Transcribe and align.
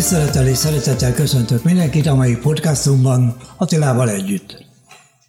Tisztelettel 0.00 0.46
és 0.46 0.56
szeretettel 0.56 1.14
köszöntök 1.14 1.62
mindenkit 1.62 2.06
a 2.06 2.14
mai 2.14 2.36
podcastunkban 2.36 3.36
Attilával 3.56 4.10
együtt. 4.10 4.64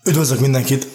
Üdvözlök 0.06 0.40
mindenkit! 0.40 0.88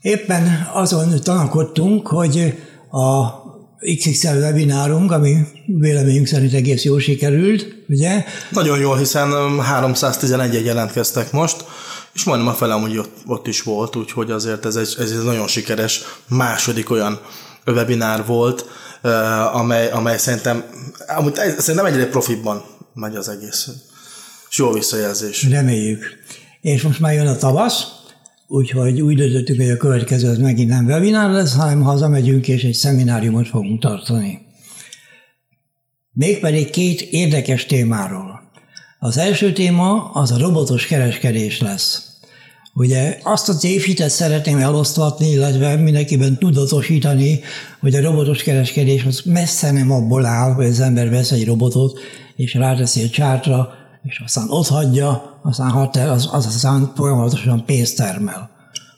Éppen 0.00 0.68
azon 0.72 1.20
tanakodtunk, 1.22 2.06
hogy 2.06 2.54
a 2.90 3.28
XXL 3.96 4.28
webinárunk, 4.28 5.12
ami 5.12 5.36
véleményünk 5.66 6.26
szerint 6.26 6.52
egész 6.52 6.84
jól 6.84 7.00
sikerült, 7.00 7.84
ugye? 7.88 8.24
Nagyon 8.50 8.78
jól, 8.78 8.96
hiszen 8.96 9.60
311 9.60 10.64
jelentkeztek 10.64 11.32
most, 11.32 11.64
és 12.14 12.24
majdnem 12.24 12.48
a 12.48 12.54
fele 12.54 12.74
amúgy 12.74 12.98
ott, 12.98 13.16
ott 13.26 13.46
is 13.46 13.62
volt, 13.62 13.96
úgyhogy 13.96 14.30
azért 14.30 14.64
ez 14.64 14.76
egy, 14.76 14.96
ez 14.98 15.10
egy 15.10 15.24
nagyon 15.24 15.46
sikeres 15.46 16.02
második 16.28 16.90
olyan 16.90 17.20
webinár 17.66 18.26
volt, 18.26 18.66
amely, 19.52 19.90
amely 19.90 20.18
szerintem, 20.18 20.64
amúgy 21.16 21.34
szerintem 21.34 21.84
egyre 21.84 22.06
profibban 22.06 22.64
megy 22.94 23.16
az 23.16 23.28
egész. 23.28 23.68
És 24.50 24.58
jó 24.58 24.72
visszajelzés. 24.72 25.48
Reméljük. 25.48 26.04
És 26.60 26.82
most 26.82 27.00
már 27.00 27.12
jön 27.12 27.26
a 27.26 27.36
tavasz, 27.36 27.84
úgyhogy 28.46 29.00
úgy 29.00 29.16
döntöttük, 29.16 29.56
hogy 29.56 29.70
a 29.70 29.76
következő 29.76 30.28
az 30.28 30.38
megint 30.38 30.70
nem 30.70 30.86
webinár 30.86 31.30
lesz, 31.30 31.54
hanem 31.54 31.82
hazamegyünk 31.82 32.48
és 32.48 32.64
egy 32.64 32.74
szemináriumot 32.74 33.48
fogunk 33.48 33.80
tartani. 33.80 34.46
Mégpedig 36.12 36.70
két 36.70 37.00
érdekes 37.00 37.66
témáról. 37.66 38.50
Az 38.98 39.16
első 39.16 39.52
téma 39.52 40.10
az 40.12 40.30
a 40.30 40.38
robotos 40.38 40.86
kereskedés 40.86 41.60
lesz. 41.60 42.05
Ugye 42.78 43.18
azt 43.22 43.48
a 43.48 43.56
tévhitet 43.56 44.10
szeretném 44.10 44.58
elosztatni, 44.58 45.28
illetve 45.28 45.76
mindenkiben 45.76 46.38
tudatosítani, 46.38 47.40
hogy 47.80 47.94
a 47.94 48.00
robotos 48.00 48.42
kereskedés 48.42 49.04
az 49.04 49.22
messze 49.24 49.70
nem 49.70 49.90
abból 49.90 50.26
áll, 50.26 50.52
hogy 50.52 50.66
az 50.66 50.80
ember 50.80 51.10
vesz 51.10 51.30
egy 51.30 51.46
robotot, 51.46 51.98
és 52.36 52.54
ráteszi 52.54 53.02
a 53.02 53.08
csártra, 53.08 53.68
és 54.02 54.20
aztán 54.24 54.46
ott 54.48 54.66
hagyja, 54.66 55.40
aztán 55.42 55.70
hat 55.70 55.96
el, 55.96 56.10
az, 56.10 56.28
az 56.32 56.46
aztán 56.46 56.92
folyamatosan 56.96 57.64
pénzt 57.64 57.96
termel. 57.96 58.50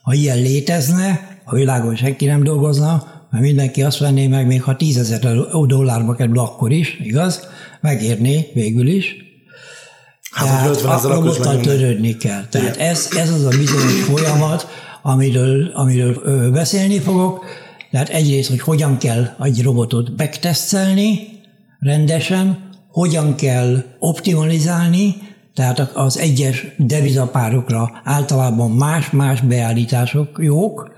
Ha 0.02 0.14
ilyen 0.14 0.38
létezne, 0.38 1.38
a 1.44 1.54
világon 1.54 1.96
senki 1.96 2.26
nem 2.26 2.42
dolgozna, 2.42 3.06
mert 3.30 3.44
mindenki 3.44 3.82
azt 3.82 3.98
venné 3.98 4.26
meg, 4.26 4.46
még 4.46 4.62
ha 4.62 4.76
tízezer 4.76 5.20
dollárba 5.66 6.14
kerül 6.14 6.38
akkor 6.38 6.72
is, 6.72 7.00
igaz? 7.02 7.40
Megérné 7.80 8.50
végül 8.54 8.88
is. 8.88 9.27
Hát, 10.46 10.80
Tehát 10.80 11.04
a 11.04 11.14
robottal 11.14 11.60
törődni 11.60 12.16
kell. 12.16 12.46
Tehát 12.50 12.76
ez, 12.76 13.08
ez 13.16 13.30
az 13.32 13.44
a 13.44 13.48
bizonyos 13.48 14.02
folyamat, 14.02 14.68
amiről, 15.02 15.70
amiről 15.74 16.50
beszélni 16.50 16.98
fogok. 16.98 17.44
Tehát 17.90 18.08
egyrészt, 18.08 18.48
hogy 18.48 18.60
hogyan 18.60 18.98
kell 18.98 19.36
egy 19.40 19.62
robotot 19.62 20.16
megtesztelni 20.16 21.18
rendesen, 21.80 22.70
hogyan 22.90 23.34
kell 23.34 23.84
optimalizálni, 23.98 25.14
tehát 25.54 25.90
az 25.94 26.18
egyes 26.18 26.66
devizapárokra 26.76 28.00
általában 28.04 28.70
más-más 28.70 29.40
beállítások 29.40 30.38
jók, 30.42 30.92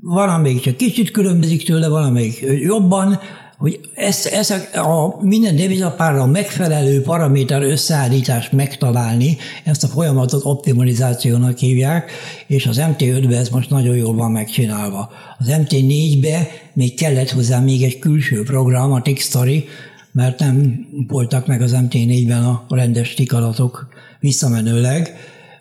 valamelyik 0.00 0.60
csak 0.60 0.76
kicsit 0.76 1.10
különbözik 1.10 1.64
tőle, 1.64 1.88
valamelyik 1.88 2.44
jobban, 2.60 3.18
hogy 3.58 3.80
ezt, 3.94 4.26
ezt 4.26 4.50
a 4.74 5.16
minden 5.20 5.56
devizapárra 5.56 6.26
megfelelő 6.26 7.02
paraméter 7.02 7.62
összeállítást 7.62 8.52
megtalálni, 8.52 9.36
ezt 9.64 9.84
a 9.84 9.88
folyamatot 9.88 10.44
optimalizációnak 10.44 11.58
hívják, 11.58 12.10
és 12.46 12.66
az 12.66 12.80
MT5-be 12.80 13.36
ez 13.36 13.48
most 13.48 13.70
nagyon 13.70 13.96
jól 13.96 14.14
van 14.14 14.30
megcsinálva. 14.30 15.10
Az 15.38 15.46
MT4-be 15.50 16.48
még 16.72 16.94
kellett 16.94 17.30
hozzá 17.30 17.60
még 17.60 17.82
egy 17.82 17.98
külső 17.98 18.42
program, 18.42 18.92
a 18.92 19.02
Tixtory, 19.02 19.64
mert 20.12 20.38
nem 20.38 20.86
voltak 21.08 21.46
meg 21.46 21.62
az 21.62 21.76
MT4-ben 21.76 22.44
a 22.44 22.64
rendes 22.68 23.14
tikalatok 23.14 23.88
visszamenőleg, 24.20 25.16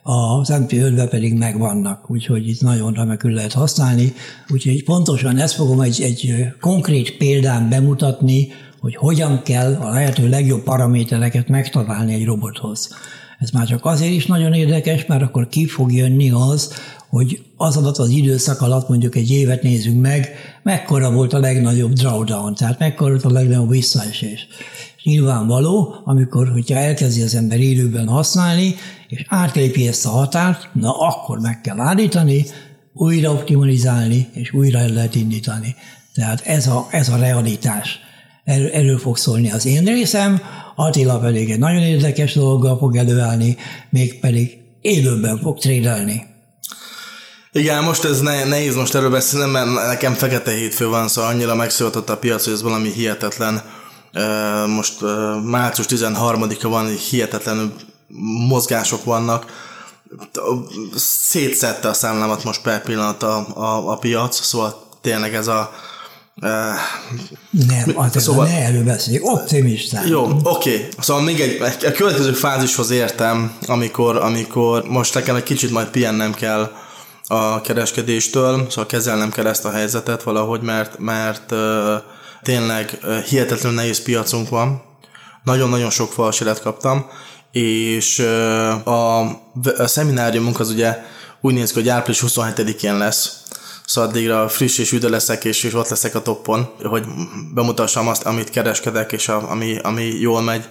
az 0.07 0.51
MP5-ben 0.53 1.09
pedig 1.09 1.33
megvannak, 1.33 2.09
úgyhogy 2.11 2.47
itt 2.47 2.61
nagyon 2.61 2.93
remekül 2.93 3.31
lehet 3.31 3.53
használni. 3.53 4.13
Úgyhogy 4.47 4.83
pontosan 4.83 5.37
ezt 5.37 5.55
fogom 5.55 5.81
egy, 5.81 6.01
egy 6.01 6.33
konkrét 6.61 7.17
példán 7.17 7.69
bemutatni, 7.69 8.47
hogy 8.79 8.95
hogyan 8.95 9.41
kell 9.43 9.73
a 9.73 9.89
lehető 9.89 10.29
legjobb 10.29 10.63
paramétereket 10.63 11.47
megtalálni 11.47 12.13
egy 12.13 12.25
robothoz. 12.25 12.89
Ez 13.39 13.49
már 13.49 13.67
csak 13.67 13.85
azért 13.85 14.11
is 14.11 14.25
nagyon 14.25 14.53
érdekes, 14.53 15.05
mert 15.05 15.21
akkor 15.21 15.47
ki 15.47 15.67
fog 15.67 15.93
jönni 15.93 16.31
az, 16.31 16.73
hogy 17.09 17.41
az 17.57 17.77
alatt 17.77 17.97
az 17.97 18.09
időszak 18.09 18.61
alatt 18.61 18.89
mondjuk 18.89 19.15
egy 19.15 19.31
évet 19.31 19.63
nézzünk 19.63 20.01
meg, 20.01 20.29
mekkora 20.63 21.11
volt 21.11 21.33
a 21.33 21.39
legnagyobb 21.39 21.93
drawdown, 21.93 22.55
tehát 22.55 22.79
mekkora 22.79 23.09
volt 23.09 23.25
a 23.25 23.31
legnagyobb 23.31 23.69
visszaesés. 23.69 24.47
Nyilvánvaló, 25.05 25.95
amikor, 26.03 26.47
hogyha 26.47 26.77
elkezdi 26.77 27.21
az 27.21 27.35
ember 27.35 27.59
élőben 27.59 28.07
használni, 28.07 28.75
és 29.07 29.25
átlépi 29.27 29.87
ezt 29.87 30.05
a 30.05 30.09
határt, 30.09 30.69
na 30.73 30.97
akkor 30.97 31.39
meg 31.39 31.61
kell 31.61 31.79
állítani, 31.79 32.45
újra 32.93 33.31
optimalizálni, 33.31 34.27
és 34.33 34.53
újra 34.53 34.79
el 34.79 34.89
lehet 34.89 35.15
indítani. 35.15 35.75
Tehát 36.13 36.41
ez 36.45 36.67
a, 36.67 36.87
ez 36.89 37.09
a 37.09 37.17
realitás. 37.17 37.99
Erről, 38.43 38.69
erről 38.69 38.97
fog 38.97 39.17
szólni 39.17 39.51
az 39.51 39.65
én 39.65 39.83
részem, 39.83 40.41
Attila 40.75 41.19
pedig 41.19 41.51
egy 41.51 41.59
nagyon 41.59 41.81
érdekes 41.81 42.33
dologgal 42.33 42.77
fog 42.77 42.95
előállni, 42.95 43.57
mégpedig 43.89 44.57
élőben 44.81 45.39
fog 45.39 45.59
trédelni. 45.59 46.25
Igen, 47.51 47.83
most 47.83 48.03
ez 48.03 48.21
ne, 48.21 48.43
nehéz 48.43 48.75
most 48.75 48.95
erről 48.95 49.09
beszélni, 49.09 49.51
mert 49.51 49.87
nekem 49.87 50.13
fekete 50.13 50.51
hétfő 50.51 50.87
van, 50.87 51.07
szóval 51.07 51.31
annyira 51.31 51.55
megszólított 51.55 52.09
a 52.09 52.17
piac, 52.17 52.43
hogy 52.43 52.53
ez 52.53 52.61
valami 52.61 52.91
hihetetlen. 52.91 53.61
Most 54.67 55.01
március 55.43 55.87
13-a 55.89 56.67
van, 56.67 56.87
hihetetlen 56.87 57.73
mozgások 58.47 59.03
vannak. 59.03 59.45
Szétszette 60.95 61.87
a 61.87 61.93
számlámat 61.93 62.43
most 62.43 62.61
per 62.61 62.81
pillanat 62.81 63.23
a, 63.23 63.47
a, 63.53 63.91
a 63.91 63.97
piac, 63.97 64.41
szóval 64.41 64.83
tényleg 65.01 65.35
ez 65.35 65.47
a 65.47 65.71
nem, 67.49 67.95
hát 67.97 68.19
szóval, 68.19 68.45
ne 68.45 68.65
erről 68.65 68.83
beszéljük, 68.83 69.25
optimistán. 69.25 70.07
Jó, 70.07 70.23
oké. 70.43 70.75
Okay. 70.75 70.87
Szóval 70.99 71.23
még 71.23 71.39
egy, 71.39 71.61
egy, 71.61 71.85
a 71.85 71.91
következő 71.91 72.31
fázishoz 72.31 72.89
értem, 72.89 73.53
amikor, 73.65 74.17
amikor 74.17 74.83
most 74.87 75.13
nekem 75.13 75.35
egy 75.35 75.43
kicsit 75.43 75.71
majd 75.71 75.87
pihennem 75.87 76.33
kell 76.33 76.71
a 77.27 77.61
kereskedéstől, 77.61 78.65
szóval 78.69 78.85
kezelnem 78.85 79.29
kell 79.29 79.47
ezt 79.47 79.65
a 79.65 79.71
helyzetet 79.71 80.23
valahogy, 80.23 80.61
mert, 80.61 80.99
mert 80.99 81.51
uh, 81.51 81.59
tényleg 82.45 82.99
hihetetlenül 83.27 83.77
nehéz 83.77 84.03
piacunk 84.03 84.49
van. 84.49 84.81
Nagyon-nagyon 85.43 85.89
sok 85.89 86.11
falsilet 86.11 86.61
kaptam, 86.61 87.05
és 87.51 88.19
a, 88.83 89.19
a 89.77 89.87
szemináriumunk 89.87 90.59
az 90.59 90.69
ugye 90.69 90.97
úgy 91.41 91.53
néz 91.53 91.71
ki, 91.71 91.79
hogy 91.79 91.89
április 91.89 92.23
27-én 92.27 92.97
lesz, 92.97 93.43
szóval 93.85 94.09
addigra 94.09 94.49
friss 94.49 94.77
és 94.77 94.91
üde 94.91 95.09
leszek, 95.09 95.43
és, 95.45 95.63
és 95.63 95.73
ott 95.73 95.89
leszek 95.89 96.15
a 96.15 96.21
toppon, 96.21 96.69
hogy 96.83 97.03
bemutassam 97.53 98.07
azt, 98.07 98.23
amit 98.23 98.49
kereskedek, 98.49 99.11
és 99.11 99.27
a, 99.27 99.51
ami, 99.51 99.77
ami 99.83 100.03
jól 100.03 100.41
megy 100.41 100.67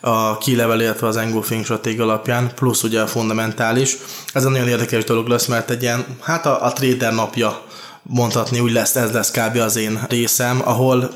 a 0.00 0.38
kilevel, 0.38 0.80
illetve 0.80 1.06
az 1.06 1.16
engulfing 1.16 1.64
stratégia 1.64 2.02
alapján, 2.02 2.54
plusz 2.54 2.82
ugye 2.82 3.00
a 3.00 3.06
fundamentális. 3.06 3.96
Ez 4.32 4.44
egy 4.44 4.50
nagyon 4.50 4.68
érdekes 4.68 5.04
dolog 5.04 5.26
lesz, 5.26 5.46
mert 5.46 5.70
egy 5.70 5.82
ilyen, 5.82 6.06
hát 6.20 6.46
a, 6.46 6.64
a 6.64 6.72
trader 6.72 7.14
napja 7.14 7.66
mondhatni, 8.02 8.60
úgy 8.60 8.72
lesz, 8.72 8.96
ez 8.96 9.12
lesz 9.12 9.30
kb. 9.30 9.56
az 9.56 9.76
én 9.76 10.04
részem, 10.08 10.62
ahol 10.64 11.10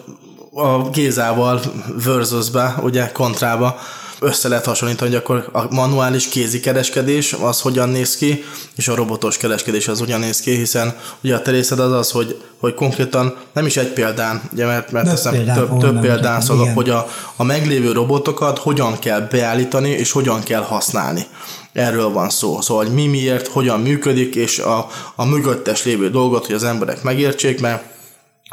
a 0.55 0.91
Gézával 0.91 1.61
versusbe, 2.05 2.75
ugye 2.83 3.13
kontrába 3.13 3.79
össze 4.23 4.49
lehet 4.49 4.65
hasonlítani, 4.65 5.11
hogy 5.11 5.19
akkor 5.19 5.49
a 5.53 5.75
manuális 5.75 6.29
kézi 6.29 6.61
kereskedés 6.61 7.33
az 7.33 7.61
hogyan 7.61 7.89
néz 7.89 8.17
ki, 8.17 8.45
és 8.77 8.89
a 8.89 8.95
robotos 8.95 9.37
kereskedés 9.37 9.89
az 9.89 9.99
hogyan 9.99 10.21
néz 10.21 10.41
ki, 10.41 10.57
hiszen 10.57 10.97
ugye 11.23 11.35
a 11.35 11.43
terészed 11.43 11.79
az 11.79 11.93
az, 11.93 12.11
hogy, 12.11 12.43
hogy 12.61 12.75
konkrétan 12.75 13.37
nem 13.53 13.67
is 13.67 13.77
egy 13.77 13.93
példán, 13.93 14.43
ugye, 14.53 14.67
mert, 14.67 14.91
mert 14.91 15.07
teszem, 15.07 15.33
példán, 15.33 15.57
több, 15.57 15.79
több 15.79 16.01
példán 16.01 16.41
szólok, 16.41 16.69
hogy 16.75 16.91
a, 16.91 17.09
a 17.37 17.43
meglévő 17.43 17.93
robotokat 17.93 18.59
hogyan 18.59 18.99
kell 18.99 19.21
beállítani, 19.21 19.89
és 19.89 20.11
hogyan 20.11 20.43
kell 20.43 20.63
használni. 20.63 21.27
Erről 21.73 22.11
van 22.11 22.31
szó. 22.31 22.61
Szóval, 22.61 22.85
hogy 22.85 22.95
mi 22.95 23.07
miért, 23.07 23.47
hogyan 23.47 23.81
működik, 23.81 24.35
és 24.35 24.59
a, 24.59 24.89
a 25.15 25.25
mögöttes 25.25 25.85
lévő 25.85 26.11
dolgot, 26.11 26.47
hogy 26.47 26.55
az 26.55 26.65
emberek 26.65 27.03
megértsék, 27.03 27.61
mert 27.61 27.91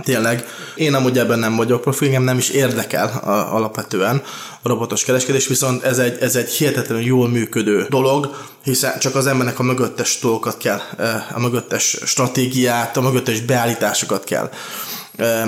Tényleg, 0.03 0.45
én 0.75 0.93
amúgy 0.93 1.17
ebben 1.17 1.39
nem 1.39 1.55
vagyok 1.55 1.81
profi, 1.81 2.05
engem 2.05 2.23
nem 2.23 2.37
is 2.37 2.49
érdekel 2.49 3.07
a, 3.07 3.55
alapvetően 3.55 4.21
a 4.61 4.67
robotos 4.67 5.03
kereskedés, 5.03 5.47
viszont 5.47 5.83
ez 5.83 5.97
egy, 5.97 6.17
ez 6.21 6.35
egy 6.35 6.49
hihetetlenül 6.49 7.03
jól 7.03 7.29
működő 7.29 7.85
dolog, 7.89 8.35
hiszen 8.63 8.99
csak 8.99 9.15
az 9.15 9.27
embernek 9.27 9.59
a 9.59 9.63
mögöttes 9.63 10.19
dolgokat 10.21 10.57
kell, 10.57 10.81
eh, 10.97 11.35
a 11.35 11.39
mögöttes 11.39 11.97
stratégiát, 12.05 12.97
a 12.97 13.01
mögöttes 13.01 13.41
beállításokat 13.41 14.23
kell 14.23 14.49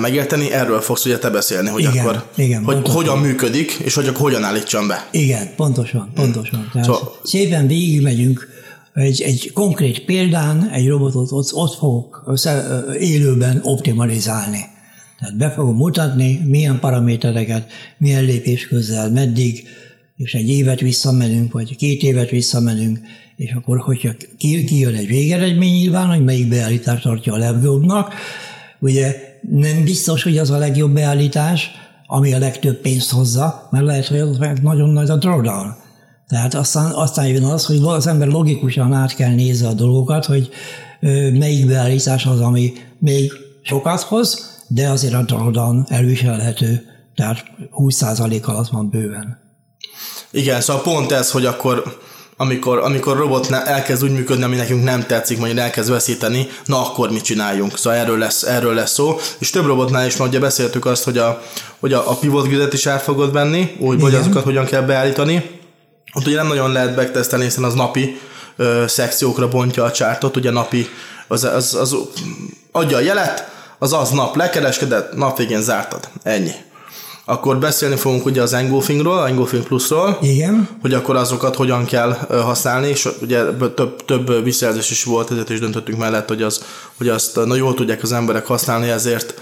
megérteni, 0.00 0.52
erről 0.52 0.80
fogsz 0.80 1.04
ugye 1.04 1.18
te 1.18 1.30
beszélni, 1.30 1.68
hogy 1.68 1.82
igen, 1.82 1.98
akkor 1.98 2.24
igen, 2.36 2.64
hogy 2.64 2.88
hogyan 2.88 3.18
működik, 3.18 3.72
és 3.72 3.94
hogy 3.94 4.06
akkor 4.06 4.20
hogyan 4.20 4.44
állítsam 4.44 4.86
be. 4.86 5.08
Igen, 5.10 5.54
pontosan, 5.56 6.10
pontosan. 6.14 6.68
Tehát 6.72 6.86
szóval, 6.86 7.16
szépen 7.22 7.66
végigmegyünk 7.66 8.48
egy, 8.94 9.22
egy 9.22 9.50
konkrét 9.52 10.04
példán 10.04 10.70
egy 10.72 10.88
robotot 10.88 11.32
ott, 11.32 11.52
ott 11.52 11.74
fogok 11.74 12.34
élőben 12.98 13.60
optimalizálni. 13.62 14.64
Tehát 15.18 15.36
be 15.36 15.50
fogom 15.50 15.76
mutatni, 15.76 16.40
milyen 16.46 16.80
paramétereket, 16.80 17.72
milyen 17.98 18.24
lépés 18.24 18.66
közel, 18.66 19.10
meddig, 19.10 19.68
és 20.16 20.34
egy 20.34 20.48
évet 20.48 20.80
visszamenünk, 20.80 21.52
vagy 21.52 21.76
két 21.76 22.02
évet 22.02 22.30
visszamenünk, 22.30 22.98
és 23.36 23.52
akkor, 23.52 23.78
hogyha 23.78 24.10
kijön 24.38 24.94
egy 24.94 25.06
végeredmény 25.06 25.72
nyilván, 25.72 26.08
hogy 26.08 26.24
melyik 26.24 26.48
beállítás 26.48 27.02
tartja 27.02 27.32
a 27.32 27.36
legjobbnak, 27.36 28.14
ugye 28.78 29.31
nem 29.50 29.84
biztos, 29.84 30.22
hogy 30.22 30.38
az 30.38 30.50
a 30.50 30.58
legjobb 30.58 30.92
beállítás, 30.92 31.70
ami 32.06 32.34
a 32.34 32.38
legtöbb 32.38 32.80
pénzt 32.80 33.10
hozza, 33.10 33.68
mert 33.70 33.84
lehet, 33.84 34.06
hogy 34.06 34.18
az 34.18 34.38
nagyon 34.62 34.88
nagy 34.88 35.10
a 35.10 35.16
drawdown. 35.16 35.74
Tehát 36.28 36.54
aztán, 36.54 36.90
aztán 36.90 37.26
jön 37.26 37.44
az, 37.44 37.66
hogy 37.66 37.80
az 37.82 38.06
ember 38.06 38.28
logikusan 38.28 38.92
át 38.92 39.14
kell 39.14 39.34
nézni 39.34 39.66
a 39.66 39.72
dolgokat, 39.72 40.24
hogy 40.24 40.48
melyik 41.32 41.66
beállítás 41.66 42.26
az, 42.26 42.40
ami 42.40 42.72
még 42.98 43.32
sokat 43.62 44.00
hoz, 44.00 44.60
de 44.68 44.88
azért 44.88 45.14
a 45.14 45.22
drawdown 45.22 45.86
elviselhető, 45.88 46.82
tehát 47.14 47.44
20% 47.72 48.44
alatt 48.44 48.68
van 48.68 48.90
bőven. 48.90 49.40
Igen, 50.30 50.60
szóval 50.60 50.82
pont 50.82 51.12
ez, 51.12 51.30
hogy 51.30 51.46
akkor 51.46 52.00
amikor, 52.42 52.78
amikor 52.78 53.16
robot 53.16 53.50
elkezd 53.50 54.04
úgy 54.04 54.12
működni, 54.12 54.44
ami 54.44 54.56
nekünk 54.56 54.84
nem 54.84 55.06
tetszik, 55.06 55.38
majd 55.38 55.58
elkezd 55.58 55.90
veszíteni, 55.90 56.48
na 56.64 56.86
akkor 56.86 57.10
mit 57.10 57.22
csináljunk? 57.22 57.78
Szóval 57.78 57.98
erről 57.98 58.18
lesz, 58.18 58.42
erről 58.42 58.74
lesz 58.74 58.92
szó. 58.92 59.18
És 59.38 59.50
több 59.50 59.66
robotnál 59.66 60.06
is, 60.06 60.18
ugye 60.18 60.38
beszéltük 60.38 60.86
azt, 60.86 61.04
hogy 61.04 61.18
a, 61.18 61.42
hogy 61.80 61.92
a, 61.92 62.10
a 62.10 62.14
pivot 62.14 62.46
gridet 62.46 62.72
is 62.72 62.86
át 62.86 63.02
fogod 63.02 63.32
venni, 63.32 63.76
úgy, 63.78 64.00
hogy 64.00 64.14
azokat 64.14 64.44
hogyan 64.44 64.64
kell 64.64 64.82
beállítani. 64.82 65.60
Ott 66.14 66.26
ugye 66.26 66.36
nem 66.36 66.46
nagyon 66.46 66.72
lehet 66.72 66.94
backtesztelni, 66.94 67.44
hiszen 67.44 67.64
az 67.64 67.74
napi 67.74 68.20
ö, 68.56 68.84
szekciókra 68.86 69.48
bontja 69.48 69.84
a 69.84 69.90
csártot, 69.90 70.36
ugye 70.36 70.50
napi, 70.50 70.88
az, 71.28 71.44
az, 71.44 71.74
az, 71.74 71.96
adja 72.72 72.96
a 72.96 73.00
jelet, 73.00 73.50
az 73.78 73.92
az 73.92 74.10
nap 74.10 74.36
lekereskedett, 74.36 75.16
nap 75.16 75.36
végén 75.36 75.62
zártad. 75.62 76.08
Ennyi 76.22 76.52
akkor 77.24 77.58
beszélni 77.58 77.96
fogunk 77.96 78.24
ugye 78.24 78.42
az 78.42 78.52
Engulfingról, 78.52 79.26
Engulfing 79.26 79.62
Plusról, 79.62 80.18
Igen. 80.22 80.68
hogy 80.80 80.94
akkor 80.94 81.16
azokat 81.16 81.56
hogyan 81.56 81.84
kell 81.84 82.12
használni, 82.28 82.88
és 82.88 83.08
ugye 83.20 83.44
több, 83.74 84.04
több 84.04 84.44
visszajelzés 84.44 84.90
is 84.90 85.04
volt, 85.04 85.30
ezért 85.30 85.50
is 85.50 85.58
döntöttünk 85.58 85.98
mellett, 85.98 86.28
hogy, 86.28 86.42
az, 86.42 86.64
hogy 86.98 87.08
azt 87.08 87.44
na 87.44 87.54
jól 87.54 87.74
tudják 87.74 88.02
az 88.02 88.12
emberek 88.12 88.46
használni, 88.46 88.88
ezért 88.88 89.40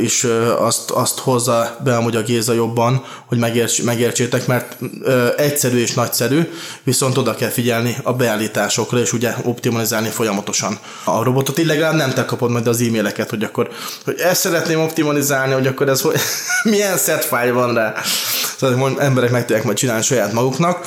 is 0.00 0.26
azt, 0.58 0.90
azt 0.90 1.18
hozza 1.18 1.76
be 1.84 1.96
amúgy 1.96 2.16
a 2.16 2.22
Géza 2.22 2.52
jobban, 2.52 3.04
hogy 3.26 3.38
megérts, 3.38 3.82
megértsétek, 3.82 4.46
mert 4.46 4.78
egyszerű 5.36 5.78
és 5.78 5.94
nagyszerű, 5.94 6.48
viszont 6.82 7.16
oda 7.16 7.34
kell 7.34 7.48
figyelni 7.48 7.96
a 8.02 8.12
beállításokra, 8.12 8.98
és 8.98 9.12
ugye 9.12 9.34
optimalizálni 9.42 10.08
folyamatosan 10.08 10.78
a 11.04 11.22
robotot. 11.22 11.58
Így 11.58 11.66
legalább 11.66 11.94
nem 11.94 12.10
te 12.10 12.24
kapod 12.24 12.50
majd 12.50 12.66
az 12.66 12.80
e-maileket, 12.80 13.30
hogy 13.30 13.42
akkor 13.42 13.68
hogy 14.04 14.18
ezt 14.18 14.40
szeretném 14.40 14.80
optimalizálni, 14.80 15.52
hogy 15.52 15.66
akkor 15.66 15.88
ez 15.88 16.00
hogy, 16.00 16.16
milyen 16.62 16.98
set 16.98 17.28
van 17.28 17.74
rá. 17.74 17.94
Szóval 18.56 19.00
emberek 19.00 19.30
meg 19.30 19.44
tudják 19.44 19.64
majd 19.64 19.76
csinálni 19.76 20.02
saját 20.02 20.32
maguknak 20.32 20.86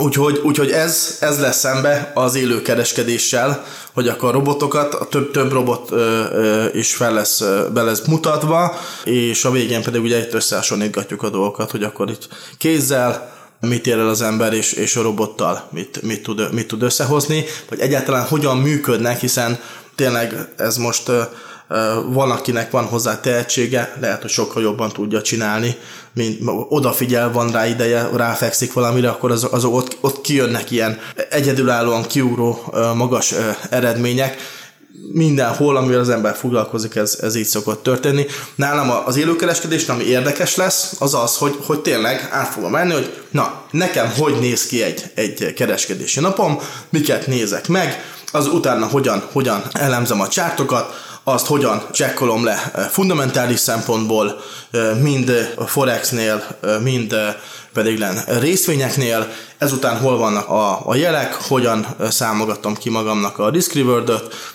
Úgyhogy, 0.00 0.40
úgyhogy 0.42 0.70
ez, 0.70 1.16
ez 1.20 1.40
lesz 1.40 1.58
szembe 1.58 2.12
az 2.14 2.34
élő 2.34 2.62
kereskedéssel, 2.62 3.64
hogy 3.92 4.08
akkor 4.08 4.32
robotokat, 4.32 4.94
a 4.94 5.06
több, 5.06 5.30
több 5.30 5.52
robot 5.52 5.90
ö, 5.90 6.24
ö, 6.32 6.66
is 6.72 6.94
fel 6.94 7.12
lesz, 7.12 7.40
ö, 7.40 7.68
be 7.72 7.82
lesz 7.82 8.06
mutatva, 8.06 8.78
és 9.04 9.44
a 9.44 9.50
végén 9.50 9.82
pedig 9.82 10.02
ugye 10.02 10.18
itt 10.18 10.34
összehasonlítgatjuk 10.34 11.22
a 11.22 11.30
dolgokat, 11.30 11.70
hogy 11.70 11.82
akkor 11.82 12.10
itt 12.10 12.28
kézzel, 12.58 13.36
mit 13.60 13.86
ér 13.86 13.98
el 13.98 14.08
az 14.08 14.22
ember, 14.22 14.52
és, 14.52 14.72
és 14.72 14.96
a 14.96 15.02
robottal 15.02 15.68
mit, 15.70 16.02
mit, 16.02 16.22
tud, 16.22 16.52
mit 16.52 16.66
tud 16.66 16.82
összehozni, 16.82 17.44
vagy 17.68 17.80
egyáltalán 17.80 18.26
hogyan 18.26 18.56
működnek, 18.56 19.20
hiszen 19.20 19.58
tényleg 19.94 20.48
ez 20.56 20.76
most 20.76 21.10
van, 22.06 22.30
akinek 22.30 22.70
van 22.70 22.84
hozzá 22.84 23.20
tehetsége, 23.20 23.96
lehet, 24.00 24.20
hogy 24.20 24.30
sokkal 24.30 24.62
jobban 24.62 24.92
tudja 24.92 25.22
csinálni, 25.22 25.76
mint 26.14 26.40
odafigyel, 26.68 27.32
van 27.32 27.50
rá 27.50 27.66
ideje, 27.66 28.08
ráfekszik 28.14 28.72
valamire, 28.72 29.08
akkor 29.08 29.30
azok, 29.30 29.52
azok 29.52 29.74
ott, 29.74 29.96
ott 30.00 30.20
kijönnek 30.20 30.70
ilyen 30.70 30.98
egyedülállóan 31.30 32.06
kiugró 32.06 32.74
magas 32.94 33.34
eredmények, 33.70 34.36
mindenhol, 35.12 35.76
amivel 35.76 36.00
az 36.00 36.08
ember 36.08 36.34
foglalkozik, 36.36 36.94
ez, 36.94 37.18
ez 37.22 37.34
így 37.34 37.44
szokott 37.46 37.82
történni. 37.82 38.26
Nálam 38.54 38.90
az 39.04 39.16
élőkereskedés, 39.16 39.88
ami 39.88 40.04
érdekes 40.04 40.56
lesz, 40.56 40.92
az 40.98 41.14
az, 41.14 41.36
hogy, 41.36 41.56
hogy 41.66 41.80
tényleg 41.80 42.28
át 42.32 42.48
fogom 42.48 42.70
menni, 42.70 42.92
hogy 42.92 43.22
na, 43.30 43.62
nekem 43.70 44.12
hogy 44.18 44.34
néz 44.40 44.66
ki 44.66 44.82
egy, 44.82 45.10
egy 45.14 45.52
kereskedési 45.54 46.20
napom, 46.20 46.58
miket 46.90 47.26
nézek 47.26 47.68
meg, 47.68 48.02
az 48.32 48.46
utána 48.46 48.86
hogyan, 48.86 49.22
hogyan 49.32 49.62
elemzem 49.72 50.20
a 50.20 50.28
csártokat, 50.28 51.06
azt 51.32 51.46
hogyan 51.46 51.82
csekkolom 51.92 52.44
le 52.44 52.54
fundamentális 52.90 53.58
szempontból, 53.58 54.40
mind 55.02 55.52
a 55.56 55.66
Forexnél, 55.66 56.46
mind 56.82 57.14
pedig 57.72 57.98
len 57.98 58.24
részvényeknél, 58.26 59.28
ezután 59.58 59.98
hol 59.98 60.16
vannak 60.16 60.48
a, 60.48 60.86
a 60.86 60.94
jelek, 60.94 61.34
hogyan 61.34 61.86
számogatom 62.10 62.76
ki 62.76 62.90
magamnak 62.90 63.38
a 63.38 63.50
risk 63.50 63.74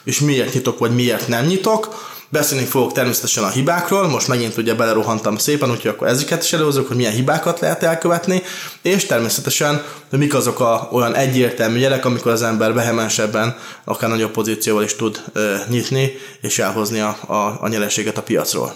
és 0.04 0.20
miért 0.20 0.54
nyitok, 0.54 0.80
vagy 0.80 0.96
miért 0.96 1.28
nem 1.28 1.46
nyitok, 1.46 2.13
Beszélni 2.34 2.66
fogok 2.66 2.92
természetesen 2.92 3.44
a 3.44 3.50
hibákról, 3.50 4.08
most 4.08 4.28
megint 4.28 4.58
ugye 4.58 4.74
belerohantam 4.74 5.38
szépen, 5.38 5.70
úgyhogy 5.72 5.92
akkor 5.92 6.08
ezeket 6.08 6.44
is 6.44 6.54
előhozok, 6.54 6.88
hogy 6.88 6.96
milyen 6.96 7.12
hibákat 7.12 7.60
lehet 7.60 7.84
elkövetni, 7.84 8.42
és 8.82 9.06
természetesen 9.06 9.84
de 10.10 10.18
mik 10.18 10.34
azok 10.34 10.60
a 10.60 10.90
olyan 10.92 11.16
egyértelmű 11.16 11.80
jelek, 11.80 12.06
amikor 12.06 12.32
az 12.32 12.42
ember 12.42 12.74
vehemensebben, 12.74 13.58
akár 13.84 14.10
nagyobb 14.10 14.32
pozícióval 14.32 14.84
is 14.84 14.96
tud 14.96 15.24
ö, 15.34 15.56
nyitni, 15.70 16.12
és 16.42 16.60
elhozni 16.60 17.00
a, 17.00 17.18
a, 17.28 17.58
a 17.62 17.68
nyereséget 17.68 18.18
a 18.18 18.24
piacról. 18.24 18.76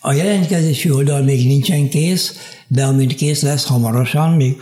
A 0.00 0.12
jelentkezési 0.12 0.90
oldal 0.90 1.22
még 1.22 1.46
nincsen 1.46 1.88
kész, 1.88 2.36
de 2.68 2.84
amint 2.84 3.14
kész 3.14 3.42
lesz 3.42 3.66
hamarosan, 3.66 4.32
még 4.32 4.56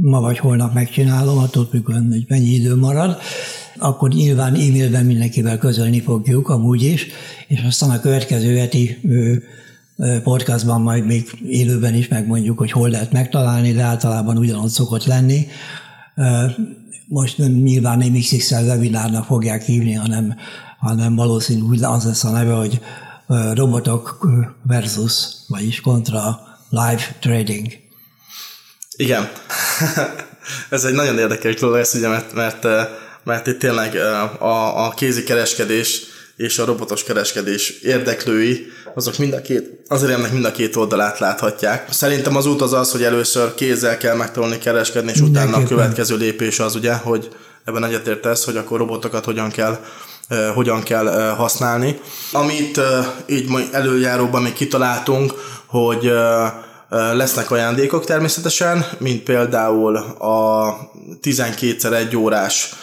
ma 0.00 0.20
vagy 0.20 0.38
holnap 0.38 0.74
megcsinálom, 0.74 1.38
attól 1.38 1.68
függően, 1.70 2.08
hogy 2.10 2.24
mennyi 2.28 2.50
idő 2.50 2.76
marad, 2.76 3.18
akkor 3.76 4.08
nyilván 4.08 4.54
e-mailben 4.54 5.04
mindenkivel 5.04 5.58
közölni 5.58 6.00
fogjuk, 6.00 6.48
amúgy 6.48 6.82
is, 6.82 7.06
és 7.48 7.62
aztán 7.66 7.90
a 7.90 8.00
következő 8.00 8.56
heti 8.56 8.96
podcastban 10.22 10.80
majd 10.80 11.06
még 11.06 11.30
élőben 11.48 11.94
is 11.94 12.08
megmondjuk, 12.08 12.58
hogy 12.58 12.72
hol 12.72 12.88
lehet 12.88 13.12
megtalálni, 13.12 13.72
de 13.72 13.82
általában 13.82 14.36
ugyanott 14.36 14.70
szokott 14.70 15.04
lenni. 15.04 15.46
Most 17.06 17.38
nem, 17.38 17.52
nyilván 17.52 17.98
nem 17.98 18.12
XXL 18.12 18.54
webinárnak 18.54 19.24
fogják 19.24 19.62
hívni, 19.62 19.92
hanem, 19.92 20.34
hanem 20.78 21.14
valószínűleg 21.14 21.90
az 21.90 22.04
lesz 22.04 22.24
a 22.24 22.30
neve, 22.30 22.52
hogy 22.52 22.80
robotok 23.54 24.26
versus, 24.62 25.12
vagyis 25.48 25.80
kontra 25.80 26.40
live 26.70 27.16
trading. 27.20 27.66
Igen. 28.96 29.28
Ez 30.70 30.84
egy 30.84 30.94
nagyon 30.94 31.18
érdekes 31.18 31.54
dolog 31.54 31.76
lesz, 31.76 31.94
ugye, 31.94 32.08
mert, 32.08 32.32
mert, 32.32 32.66
mert 33.24 33.46
itt 33.46 33.58
tényleg 33.58 33.94
a, 34.38 34.86
a 34.86 34.90
kézi 34.90 35.22
kereskedés 35.22 36.02
és 36.36 36.58
a 36.58 36.64
robotos 36.64 37.04
kereskedés 37.04 37.70
érdeklői, 37.70 38.66
azok 38.94 39.18
mind 39.18 39.32
a 39.32 39.40
két, 39.40 39.80
azért 39.88 40.12
ennek 40.12 40.32
mind 40.32 40.44
a 40.44 40.50
két 40.50 40.76
oldalát 40.76 41.18
láthatják. 41.18 41.92
Szerintem 41.92 42.36
az 42.36 42.46
út 42.46 42.60
az 42.60 42.72
az, 42.72 42.90
hogy 42.90 43.02
először 43.02 43.54
kézzel 43.54 43.96
kell 43.96 44.16
megtanulni 44.16 44.58
kereskedni, 44.58 45.10
és 45.10 45.20
utána 45.20 45.56
a 45.56 45.62
következő 45.62 46.16
lépés 46.16 46.58
az 46.58 46.74
ugye, 46.74 46.94
hogy 46.94 47.28
ebben 47.64 47.84
egyetértesz, 47.84 48.44
hogy 48.44 48.56
akkor 48.56 48.78
robotokat 48.78 49.24
hogyan 49.24 49.50
kell 49.50 49.78
hogyan 50.54 50.82
kell 50.82 51.06
uh, 51.06 51.36
használni. 51.36 52.00
Amit 52.32 52.76
uh, 52.76 52.84
így 53.26 53.50
előjáróban 53.72 54.42
még 54.42 54.52
kitaláltunk, 54.52 55.34
hogy 55.66 56.12
lesznek 56.88 57.50
ajándékok 57.50 58.04
természetesen, 58.04 58.86
mint 58.98 59.22
például 59.22 59.96
a 60.18 60.74
12x1 61.22 62.16
órás 62.16 62.74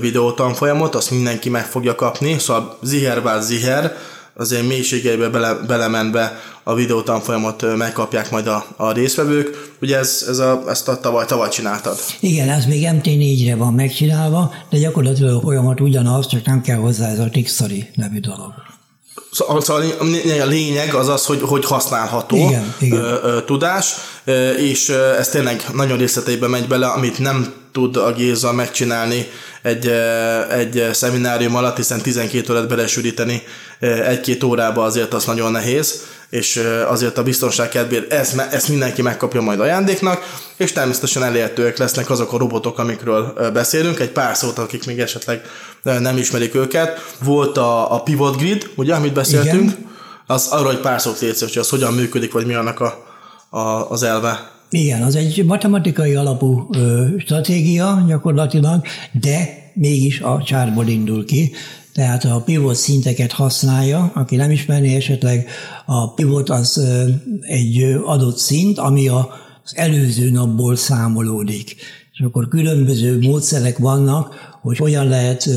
videótanfolyamot, 0.00 0.94
azt 0.94 1.10
mindenki 1.10 1.48
meg 1.48 1.64
fogja 1.64 1.94
kapni, 1.94 2.38
szóval 2.38 2.78
ziher 2.82 3.40
ziher, 3.40 3.96
azért 4.36 4.66
mélységeibe 4.66 5.28
bele, 5.28 5.54
belemenve 5.54 6.40
a 6.62 6.74
videótanfolyamot 6.74 7.76
megkapják 7.76 8.30
majd 8.30 8.46
a, 8.46 8.66
a 8.76 8.92
részvevők. 8.92 9.74
Ugye 9.80 9.98
ez, 9.98 10.24
ez 10.28 10.38
a, 10.38 10.62
ezt 10.68 10.88
a 10.88 11.00
tavaly, 11.00 11.26
tavaly 11.26 11.48
csináltad. 11.48 11.98
Igen, 12.20 12.48
ez 12.48 12.64
még 12.64 12.88
MT4-re 12.92 13.56
van 13.56 13.74
megcsinálva, 13.74 14.52
de 14.70 14.78
gyakorlatilag 14.78 15.36
a 15.36 15.40
folyamat 15.40 15.80
ugyanaz, 15.80 16.26
csak 16.26 16.44
nem 16.44 16.60
kell 16.60 16.76
hozzá 16.76 17.10
ez 17.10 17.18
a 17.18 17.28
Tixari 17.30 17.90
nevű 17.94 18.18
dolog. 18.20 18.52
Szóval, 19.32 19.60
szóval 19.60 19.82
a 20.42 20.46
lényeg 20.46 20.94
az 20.94 21.08
az, 21.08 21.24
hogy, 21.24 21.40
hogy 21.40 21.64
használható 21.64 22.36
igen, 22.36 22.74
igen. 22.80 23.18
tudás, 23.46 23.94
és 24.56 24.88
ez 25.18 25.28
tényleg 25.28 25.64
nagyon 25.74 25.98
részleteiben 25.98 26.50
megy 26.50 26.66
bele, 26.66 26.86
amit 26.86 27.18
nem 27.18 27.61
tud 27.72 27.96
a 27.96 28.12
Géza 28.12 28.52
megcsinálni 28.52 29.26
egy, 29.62 29.86
egy 30.50 30.88
szeminárium 30.92 31.54
alatt, 31.54 31.76
hiszen 31.76 32.00
12 32.00 32.52
órát 32.52 32.68
belesűríteni 32.68 33.42
egy-két 33.80 34.42
órába 34.42 34.82
azért 34.82 35.14
az 35.14 35.24
nagyon 35.24 35.50
nehéz, 35.50 36.02
és 36.30 36.62
azért 36.88 37.18
a 37.18 37.22
biztonság 37.22 37.68
kedvéért 37.68 38.12
ezt, 38.12 38.38
ezt 38.50 38.68
mindenki 38.68 39.02
megkapja 39.02 39.40
majd 39.40 39.60
ajándéknak, 39.60 40.40
és 40.56 40.72
természetesen 40.72 41.22
elérhetőek 41.22 41.78
lesznek 41.78 42.10
azok 42.10 42.32
a 42.32 42.38
robotok, 42.38 42.78
amikről 42.78 43.50
beszélünk, 43.52 44.00
egy 44.00 44.10
pár 44.10 44.36
szót, 44.36 44.58
akik 44.58 44.86
még 44.86 45.00
esetleg 45.00 45.42
nem 45.82 46.16
ismerik 46.16 46.54
őket. 46.54 47.14
Volt 47.18 47.56
a, 47.56 47.94
a 47.94 48.02
Pivot 48.02 48.36
Grid, 48.36 48.70
ugye, 48.74 48.94
amit 48.94 49.12
beszéltünk, 49.12 49.70
Igen 49.70 49.90
Az 50.26 50.46
arról 50.50 50.70
egy 50.70 50.80
pár 50.80 51.00
szót 51.00 51.20
létsz, 51.20 51.40
hogy 51.40 51.58
az 51.58 51.68
hogyan 51.68 51.92
működik, 51.92 52.32
vagy 52.32 52.46
mi 52.46 52.54
annak 52.54 52.80
a, 52.80 53.04
a, 53.50 53.90
az 53.90 54.02
elve. 54.02 54.50
Igen, 54.74 55.02
az 55.02 55.14
egy 55.16 55.44
matematikai 55.44 56.14
alapú 56.14 56.68
ö, 56.70 57.06
stratégia 57.18 58.04
gyakorlatilag, 58.08 58.82
de 59.20 59.62
mégis 59.74 60.20
a 60.20 60.42
csárból 60.44 60.86
indul 60.86 61.24
ki. 61.24 61.52
Tehát 61.92 62.24
a 62.24 62.42
pivot 62.44 62.74
szinteket 62.74 63.32
használja, 63.32 64.10
aki 64.14 64.36
nem 64.36 64.50
ismerné 64.50 64.94
esetleg, 64.94 65.48
a 65.86 66.14
pivot 66.14 66.50
az 66.50 66.86
egy 67.40 67.82
adott 68.04 68.36
szint, 68.36 68.78
ami 68.78 69.08
az 69.08 69.74
előző 69.74 70.30
napból 70.30 70.76
számolódik. 70.76 71.76
És 72.12 72.20
akkor 72.20 72.48
különböző 72.48 73.18
módszerek 73.18 73.78
vannak, 73.78 74.34
hogy 74.60 74.76
hogyan 74.76 75.08
lehet 75.08 75.48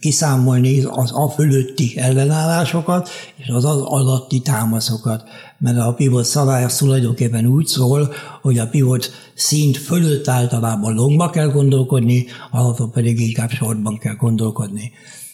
kiszámolni 0.00 0.82
az 0.82 1.10
a 1.14 1.28
fölötti 1.28 1.92
ellenállásokat 1.96 3.08
és 3.36 3.48
az 3.48 3.64
az 3.64 3.80
alatti 3.80 4.40
támaszokat. 4.40 5.24
Mert 5.58 5.78
a 5.78 5.94
pivot 5.94 6.24
szabály 6.24 6.64
az 6.64 6.76
tulajdonképpen 6.76 7.46
úgy 7.46 7.66
szól, 7.66 8.12
hogy 8.42 8.58
a 8.58 8.68
pivot 8.68 9.10
szint 9.34 9.76
fölött 9.76 10.28
általában 10.28 10.94
longba 10.94 11.30
kell 11.30 11.48
gondolkodni, 11.48 12.26
alatta 12.50 12.86
pedig 12.86 13.20
inkább 13.20 13.50
sorban 13.50 13.98
kell 13.98 14.14
gondolkodni. 14.14 14.92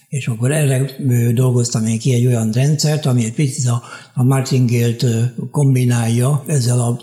És 0.09 0.26
akkor 0.26 0.52
erre 0.52 0.90
dolgoztam 1.33 1.87
én 1.87 1.99
ki 1.99 2.12
egy 2.12 2.26
olyan 2.26 2.50
rendszert, 2.50 3.07
ami 3.07 3.25
egy 3.25 3.35
picit 3.35 3.69
a, 3.69 3.83
a 4.14 4.23
martingale 4.23 5.33
kombinálja 5.50 6.43
ezzel 6.47 6.81
a 6.81 7.00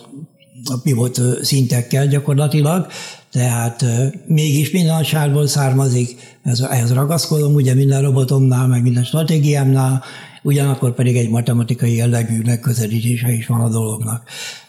a 0.65 0.77
pivot 0.83 1.21
szintekkel 1.41 2.07
gyakorlatilag, 2.07 2.87
tehát 3.31 3.85
mégis 4.25 4.71
minden 4.71 5.03
sárból 5.03 5.47
származik, 5.47 6.15
ez, 6.43 6.59
ehhez 6.59 6.93
ragaszkodom, 6.93 7.53
ugye 7.53 7.73
minden 7.73 8.01
robotomnál, 8.01 8.67
meg 8.67 8.81
minden 8.81 9.03
stratégiámnál, 9.03 10.03
ugyanakkor 10.41 10.93
pedig 10.93 11.17
egy 11.17 11.29
matematikai 11.29 11.95
jellegű 11.95 12.41
megközelítése 12.45 13.31
is 13.31 13.47
van 13.47 13.61
a 13.61 13.69
dolognak. 13.69 14.23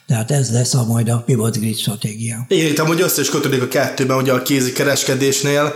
Tehát 0.06 0.30
ez 0.30 0.52
lesz 0.52 0.74
a 0.74 0.86
majd 0.86 1.08
a 1.08 1.22
pivot 1.26 1.58
grid 1.58 1.76
stratégia. 1.76 2.44
Igen, 2.48 2.66
itt 2.66 2.78
amúgy 2.78 3.00
össze 3.00 3.20
is 3.20 3.30
kötődik 3.30 3.62
a 3.62 3.68
kettőben, 3.68 4.16
hogy 4.16 4.28
a 4.28 4.42
kézi 4.42 4.72
kereskedésnél 4.72 5.74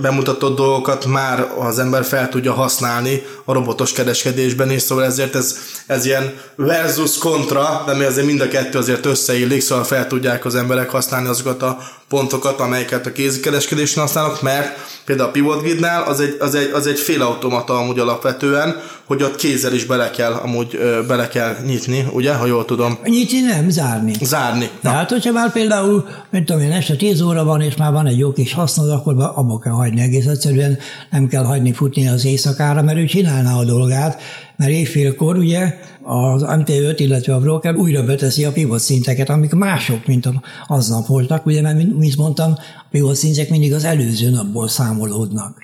bemutatott 0.00 0.56
dolgokat 0.56 1.06
már 1.06 1.52
az 1.58 1.78
ember 1.78 2.04
fel 2.04 2.28
tudja 2.28 2.52
használni 2.52 3.22
a 3.44 3.52
robotos 3.52 3.92
kereskedésben 3.92 4.70
is, 4.70 4.82
szóval 4.82 5.04
ezért 5.04 5.34
ez, 5.34 5.58
ez 5.86 6.04
ilyen 6.04 6.34
versus 6.56 7.18
kontra, 7.18 7.82
de 7.86 7.94
mi 7.94 8.04
azért 8.04 8.26
mind 8.26 8.40
a 8.40 8.48
kettő 8.48 8.78
azért 8.78 9.06
összeillik, 9.06 9.60
szóval 9.60 9.84
fel 9.84 10.06
tudják 10.06 10.44
az 10.44 10.54
emberek 10.54 10.90
használni 10.90 11.28
azokat 11.28 11.62
a 11.62 11.78
pontokat, 12.08 12.60
amelyeket 12.60 13.06
a 13.06 13.12
kézikereskedésnél 13.12 14.04
használnak, 14.04 14.42
mert 14.42 14.78
például 15.04 15.28
a 15.28 15.32
Pivot 15.32 15.62
Gridnál 15.62 16.02
az 16.02 16.20
egy, 16.20 16.36
az 16.40 16.54
egy, 16.54 16.70
az 16.74 16.86
egy 16.86 16.98
félautomata 16.98 17.78
amúgy 17.78 17.98
alapvetően, 17.98 18.76
hogy 19.06 19.22
ott 19.22 19.36
kézzel 19.36 19.72
is 19.72 19.84
bele 19.84 20.10
kell, 20.10 20.32
amúgy 20.32 20.78
bele 21.06 21.28
kell 21.28 21.56
nyitni, 21.66 22.06
ugye, 22.12 22.34
ha 22.34 22.46
jól 22.46 22.64
tudom. 22.64 22.98
Nyitni 23.04 23.40
nem, 23.40 23.70
zárni. 23.70 24.12
Zárni. 24.22 24.70
Tehát, 24.82 25.10
hogyha 25.10 25.32
már 25.32 25.52
például, 25.52 26.08
mint 26.30 26.46
tudom 26.46 26.62
én, 26.62 26.72
este 26.72 26.96
10 26.96 27.20
óra 27.20 27.44
van, 27.44 27.60
és 27.60 27.76
már 27.76 27.92
van 27.92 28.06
egy 28.06 28.18
jó 28.18 28.32
kis 28.32 28.52
hasznod, 28.52 28.90
akkor 28.90 29.14
abba 29.40 29.58
kell 29.58 29.72
hagyni 29.72 30.00
egész 30.00 30.26
egyszerűen, 30.26 30.78
nem 31.10 31.26
kell 31.26 31.44
hagyni 31.44 31.72
futni 31.72 32.08
az 32.08 32.24
éjszakára, 32.24 32.82
mert 32.82 32.98
ő 32.98 33.04
csinálná 33.04 33.54
a 33.54 33.64
dolgát, 33.64 34.20
mert 34.56 34.70
éjfélkor 34.70 35.36
ugye 35.36 35.74
az 36.02 36.44
MT5, 36.46 36.94
illetve 36.96 37.34
a 37.34 37.40
broker 37.40 37.74
újra 37.74 38.04
beteszi 38.04 38.44
a 38.44 38.52
pivot 38.52 38.80
szinteket, 38.80 39.28
amik 39.28 39.52
mások, 39.52 40.06
mint 40.06 40.28
aznap 40.66 41.06
voltak, 41.06 41.46
ugye, 41.46 41.62
mert 41.62 41.76
mint 41.76 42.16
mondtam, 42.16 42.54
a 42.56 42.86
pivot 42.90 43.16
szintek 43.16 43.50
mindig 43.50 43.74
az 43.74 43.84
előző 43.84 44.30
napból 44.30 44.68
számolódnak. 44.68 45.58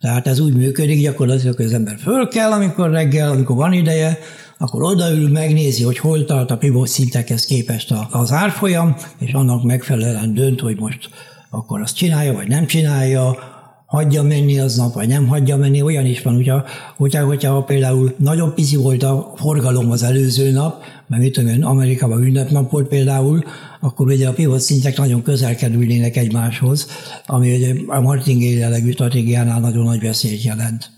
Tehát 0.00 0.26
ez 0.26 0.38
úgy 0.38 0.54
működik 0.54 1.00
gyakorlatilag, 1.00 1.56
hogy 1.56 1.64
az 1.64 1.72
ember 1.72 1.98
föl 1.98 2.28
kell, 2.28 2.50
amikor 2.50 2.90
reggel, 2.90 3.30
amikor 3.30 3.56
van 3.56 3.72
ideje, 3.72 4.18
akkor 4.58 4.82
odaül, 4.82 5.28
megnézi, 5.28 5.82
hogy 5.82 5.98
hol 5.98 6.24
tart 6.24 6.50
a 6.50 6.56
pivot 6.56 6.88
szintekhez 6.88 7.44
képest 7.44 7.94
az 8.10 8.32
árfolyam, 8.32 8.96
és 9.18 9.32
annak 9.32 9.62
megfelelően 9.62 10.34
dönt, 10.34 10.60
hogy 10.60 10.80
most 10.80 11.08
akkor 11.50 11.80
azt 11.80 11.96
csinálja, 11.96 12.32
vagy 12.32 12.48
nem 12.48 12.66
csinálja, 12.66 13.38
hagyja 13.86 14.22
menni 14.22 14.58
aznap, 14.58 14.94
vagy 14.94 15.08
nem 15.08 15.26
hagyja 15.26 15.56
menni, 15.56 15.82
olyan 15.82 16.06
is 16.06 16.22
van, 16.22 16.34
hogyha, 16.34 16.64
hogyha, 16.96 17.24
hogyha 17.24 17.62
például 17.62 18.14
nagyon 18.18 18.54
pici 18.54 18.76
volt 18.76 19.02
a 19.02 19.32
forgalom 19.36 19.90
az 19.90 20.02
előző 20.02 20.50
nap, 20.50 20.82
mert 21.06 21.22
mit 21.22 21.32
tudom 21.32 21.50
én, 21.50 21.64
Amerikában 21.64 22.22
ünnepnap 22.22 22.70
volt 22.70 22.88
például, 22.88 23.44
akkor 23.80 24.06
ugye 24.06 24.28
a 24.28 24.32
pivot 24.32 24.60
szintek 24.60 24.96
nagyon 24.96 25.22
közel 25.22 25.54
kerülnének 25.54 26.16
egymáshoz, 26.16 26.86
ami 27.26 27.56
ugye 27.56 27.74
a 27.86 28.00
martingale 28.00 28.58
jellegű 28.58 28.90
stratégiánál 28.90 29.60
nagyon 29.60 29.84
nagy 29.84 30.00
veszélyt 30.00 30.42
jelent. 30.42 30.90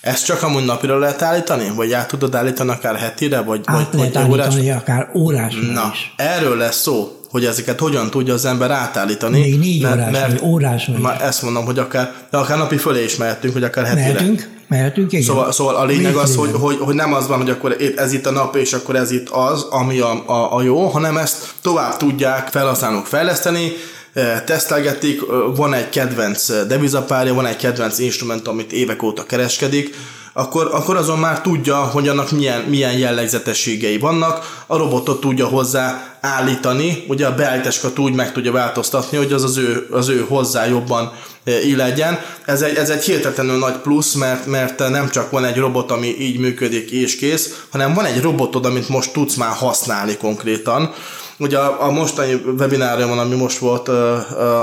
Ezt 0.00 0.24
csak 0.24 0.42
amúgy 0.42 0.64
napira 0.64 0.98
lehet 0.98 1.22
állítani? 1.22 1.70
Vagy 1.74 1.92
át 1.92 2.08
tudod 2.08 2.34
állítani 2.34 2.70
akár 2.70 2.96
hetire? 2.96 3.40
Vagy, 3.40 3.60
át 3.64 3.90
vagy, 3.90 3.98
lehet 3.98 4.12
vagy 4.14 4.40
állítani 4.40 4.62
órás? 4.62 4.80
akár 4.80 5.10
órásra 5.14 5.72
Na, 5.72 5.90
is. 5.92 6.14
erről 6.16 6.56
lesz 6.56 6.80
szó 6.80 7.19
hogy 7.30 7.44
ezeket 7.44 7.80
hogyan 7.80 8.10
tudja 8.10 8.34
az 8.34 8.44
ember 8.44 8.70
átállítani. 8.70 9.40
Még 9.40 9.58
négy 9.58 9.82
mert, 9.82 9.94
órás, 9.94 10.10
mert 10.12 10.42
órás 10.42 10.86
vagy. 10.86 11.00
Már 11.00 11.22
ezt 11.22 11.42
mondom, 11.42 11.64
hogy 11.64 11.78
akár, 11.78 12.12
de 12.30 12.38
akár 12.38 12.58
napi 12.58 12.76
fölé 12.76 13.04
is 13.04 13.16
mehetünk, 13.16 13.52
hogy 13.52 13.62
akár 13.62 13.84
hetire. 13.84 14.12
Mehetünk, 14.12 14.48
mehetünk, 14.68 15.12
igen. 15.12 15.24
Szóval, 15.24 15.52
szóval 15.52 15.76
a 15.76 15.84
lényeg 15.84 16.14
az, 16.14 16.36
hogy, 16.36 16.50
hogy, 16.52 16.76
hogy, 16.80 16.94
nem 16.94 17.12
az 17.14 17.26
van, 17.26 17.38
hogy 17.38 17.50
akkor 17.50 17.76
ez 17.96 18.12
itt 18.12 18.26
a 18.26 18.30
nap, 18.30 18.56
és 18.56 18.72
akkor 18.72 18.96
ez 18.96 19.10
itt 19.10 19.28
az, 19.28 19.66
ami 19.70 19.98
a, 19.98 20.22
a, 20.26 20.56
a 20.56 20.62
jó, 20.62 20.86
hanem 20.86 21.16
ezt 21.16 21.54
tovább 21.62 21.96
tudják 21.96 22.48
felhasználók 22.48 23.06
fejleszteni, 23.06 23.72
eh, 24.12 24.42
tesztelgetik, 24.46 25.20
van 25.56 25.74
egy 25.74 25.88
kedvenc 25.88 26.66
devizapárja, 26.66 27.34
van 27.34 27.46
egy 27.46 27.56
kedvenc 27.56 27.98
instrument, 27.98 28.48
amit 28.48 28.72
évek 28.72 29.02
óta 29.02 29.26
kereskedik, 29.26 29.94
akkor, 30.32 30.68
akkor 30.72 30.96
azon 30.96 31.18
már 31.18 31.40
tudja, 31.40 31.76
hogy 31.76 32.08
annak 32.08 32.30
milyen, 32.30 32.60
milyen 32.60 32.92
jellegzetességei 32.92 33.98
vannak, 33.98 34.62
a 34.66 34.76
robotot 34.76 35.20
tudja 35.20 35.46
hozzá 35.46 36.16
állítani, 36.20 37.04
ugye 37.08 37.26
a 37.26 37.34
beállításokat 37.34 37.98
úgy 37.98 38.14
meg 38.14 38.32
tudja 38.32 38.52
változtatni, 38.52 39.16
hogy 39.16 39.32
az 39.32 39.42
az 39.42 39.56
ő, 39.56 39.86
az 39.90 40.08
ő 40.08 40.24
hozzá 40.28 40.66
jobban 40.66 41.12
e, 41.44 41.60
illegyen. 41.60 42.18
Ez 42.44 42.62
egy, 42.62 42.76
ez 42.76 42.90
egy 42.90 43.04
hihetetlenül 43.04 43.58
nagy 43.58 43.76
plusz, 43.76 44.14
mert, 44.14 44.46
mert 44.46 44.78
nem 44.78 45.08
csak 45.08 45.30
van 45.30 45.44
egy 45.44 45.56
robot, 45.56 45.90
ami 45.90 46.16
így 46.18 46.38
működik 46.38 46.90
és 46.90 47.16
kész, 47.16 47.64
hanem 47.70 47.94
van 47.94 48.04
egy 48.04 48.20
robotod, 48.20 48.64
amit 48.64 48.88
most 48.88 49.12
tudsz 49.12 49.34
már 49.34 49.52
használni 49.52 50.16
konkrétan. 50.16 50.92
Ugye 51.38 51.58
a, 51.58 51.84
a 51.86 51.90
mostani 51.90 52.42
webináriumon, 52.58 53.18
ami 53.18 53.34
most 53.34 53.58
volt, 53.58 53.88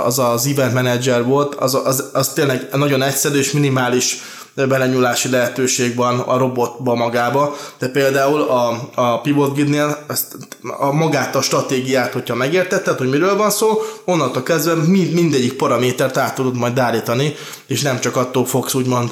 az 0.05 0.19
az 0.19 0.47
event 0.47 0.73
manager 0.73 1.23
volt, 1.23 1.55
az, 1.55 1.81
az, 1.83 2.09
az 2.13 2.33
tényleg 2.33 2.67
nagyon 2.71 3.01
egyszerű 3.01 3.37
és 3.37 3.51
minimális 3.51 4.17
belenyúlási 4.65 5.29
lehetőség 5.29 5.95
van 5.95 6.19
a 6.19 6.37
robotba 6.37 6.95
magába, 6.95 7.55
de 7.79 7.87
például 7.87 8.41
a, 8.41 8.89
a 8.95 9.21
Pivot 9.21 9.53
Gridnél 9.53 9.97
ezt, 10.09 10.35
a 10.79 10.91
magát 10.91 11.35
a 11.35 11.41
stratégiát, 11.41 12.13
hogyha 12.13 12.35
megértetted, 12.35 12.97
hogy 12.97 13.09
miről 13.09 13.37
van 13.37 13.49
szó, 13.49 13.81
onnantól 14.05 14.43
kezdve 14.43 14.73
mind, 14.73 15.13
mindegyik 15.13 15.53
paramétert 15.53 16.17
át 16.17 16.35
tudod 16.35 16.55
majd 16.55 16.79
állítani, 16.79 17.35
és 17.67 17.81
nem 17.81 17.99
csak 17.99 18.15
attól 18.15 18.45
fogsz 18.45 18.73
úgymond, 18.73 19.11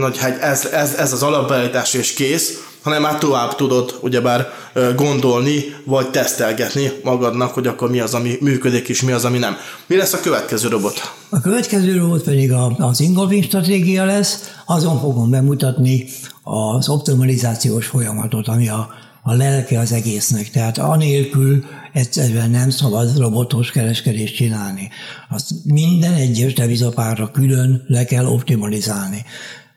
hogy 0.00 0.34
ez, 0.40 0.64
ez, 0.66 0.94
ez 0.94 1.12
az 1.12 1.22
alapbeállítás 1.22 1.94
és 1.94 2.12
kész, 2.12 2.58
hanem 2.84 3.02
már 3.02 3.18
tovább 3.18 3.54
tudod 3.54 3.98
ugyebár 4.00 4.48
gondolni, 4.96 5.64
vagy 5.84 6.10
tesztelgetni 6.10 6.90
magadnak, 7.04 7.54
hogy 7.54 7.66
akkor 7.66 7.90
mi 7.90 8.00
az, 8.00 8.14
ami 8.14 8.36
működik, 8.40 8.88
és 8.88 9.02
mi 9.02 9.12
az, 9.12 9.24
ami 9.24 9.38
nem. 9.38 9.56
Mi 9.86 9.96
lesz 9.96 10.12
a 10.12 10.20
következő 10.20 10.68
robot? 10.68 11.12
A 11.28 11.40
következő 11.40 11.96
robot 11.96 12.22
pedig 12.22 12.52
az 12.78 13.00
ingolfing 13.00 13.44
stratégia 13.44 14.04
lesz, 14.04 14.54
azon 14.66 15.00
fogom 15.00 15.30
bemutatni 15.30 16.06
az 16.42 16.88
optimalizációs 16.88 17.86
folyamatot, 17.86 18.48
ami 18.48 18.68
a, 18.68 18.88
a 19.22 19.34
lelke 19.34 19.78
az 19.78 19.92
egésznek. 19.92 20.50
Tehát 20.50 20.78
anélkül 20.78 21.64
egyszerűen 21.92 22.50
nem 22.50 22.70
szabad 22.70 23.18
robotos 23.18 23.70
kereskedést 23.70 24.34
csinálni. 24.34 24.88
Azt 25.30 25.50
minden 25.64 26.14
egyes 26.14 26.52
devizapárra 26.52 27.30
külön 27.30 27.84
le 27.86 28.04
kell 28.04 28.26
optimalizálni 28.26 29.24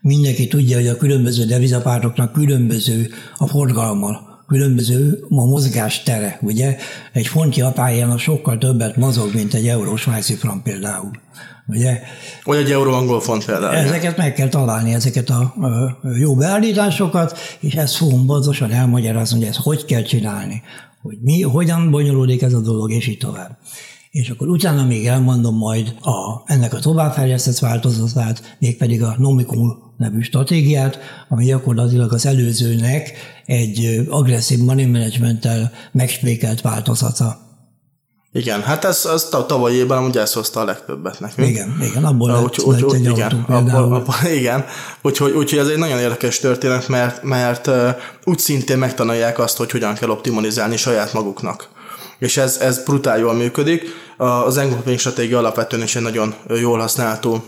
mindenki 0.07 0.47
tudja, 0.47 0.77
hogy 0.77 0.87
a 0.87 0.97
különböző 0.97 1.45
devizapároknak 1.45 2.31
különböző 2.31 3.09
a 3.37 3.47
forgalma, 3.47 4.19
különböző 4.47 5.25
a 5.29 5.45
mozgás 5.45 6.03
tere, 6.03 6.39
ugye? 6.41 6.77
Egy 7.13 7.27
fontja 7.27 7.67
a 7.67 8.17
sokkal 8.17 8.57
többet 8.57 8.95
mozog, 8.95 9.33
mint 9.33 9.53
egy 9.53 9.67
eurós 9.67 10.01
svájci 10.01 10.33
frank 10.33 10.63
például. 10.63 11.11
Ugye? 11.67 12.01
Vagy 12.43 12.57
egy 12.57 12.71
euró 12.71 12.91
angol 12.91 13.19
font 13.19 13.45
például. 13.45 13.75
Ezeket 13.75 14.17
meg 14.17 14.33
kell 14.33 14.47
találni, 14.47 14.93
ezeket 14.93 15.29
a, 15.29 15.39
a 15.41 15.97
jó 16.19 16.35
beállításokat, 16.35 17.37
és 17.59 17.73
ezt 17.73 17.95
fogom 17.95 18.25
pontosan 18.25 18.71
elmagyarázni, 18.71 19.37
hogy 19.37 19.47
ezt 19.47 19.59
hogy 19.59 19.85
kell 19.85 20.01
csinálni, 20.01 20.61
hogy 21.01 21.17
mi, 21.21 21.41
hogyan 21.41 21.91
bonyolódik 21.91 22.41
ez 22.41 22.53
a 22.53 22.61
dolog, 22.61 22.91
és 22.91 23.07
így 23.07 23.17
tovább. 23.17 23.57
És 24.11 24.29
akkor 24.29 24.47
utána 24.47 24.85
még 24.85 25.05
elmondom 25.05 25.57
majd 25.57 25.95
a, 26.01 26.41
ennek 26.45 26.73
a 26.73 26.79
továbbfejlesztett 26.79 27.59
változatát, 27.59 28.55
mégpedig 28.59 29.03
a 29.03 29.15
Nomicum 29.17 29.86
nevű 29.97 30.21
stratégiát, 30.21 30.97
ami 31.27 31.45
gyakorlatilag 31.45 32.13
az 32.13 32.25
előzőnek 32.25 33.13
egy 33.45 34.05
agresszív 34.09 34.59
money 34.59 34.85
management-tel 34.85 35.71
megspékelt 35.91 36.61
változata. 36.61 37.45
Igen, 38.31 38.63
hát 38.63 38.85
ez, 38.85 39.05
ez 39.13 39.27
tavaly 39.47 39.73
évben 39.73 39.97
amúgy 39.97 40.17
ezt 40.17 40.33
hozta 40.33 40.59
a 40.59 40.63
legtöbbet 40.63 41.19
nekünk. 41.19 41.47
Igen, 41.47 41.77
igen, 41.81 42.05
abból 42.05 42.31
lett, 42.31 42.41
úgy, 42.41 42.73
lett 42.73 42.83
úgy, 42.83 42.93
egy 42.93 43.05
igen, 43.05 43.45
abból, 43.47 43.93
abból, 43.93 44.15
igen, 44.39 44.65
úgyhogy, 45.01 45.31
úgyhogy 45.31 45.59
ez 45.59 45.67
egy 45.67 45.77
nagyon 45.77 45.99
érdekes 45.99 46.39
történet, 46.39 46.87
mert, 46.87 47.23
mert 47.23 47.69
úgy 48.23 48.39
szintén 48.39 48.77
megtanulják 48.77 49.39
azt, 49.39 49.57
hogy 49.57 49.71
hogyan 49.71 49.93
kell 49.93 50.09
optimalizálni 50.09 50.77
saját 50.77 51.13
maguknak. 51.13 51.69
És 52.19 52.37
ez, 52.37 52.57
ez 52.57 52.83
brutál 52.83 53.19
jól 53.19 53.33
működik. 53.33 53.83
Az 54.17 54.57
engulfing 54.57 54.99
stratégia 54.99 55.37
alapvetően 55.37 55.83
is 55.83 55.95
egy 55.95 56.01
nagyon 56.01 56.35
jól 56.47 56.79
használható 56.79 57.43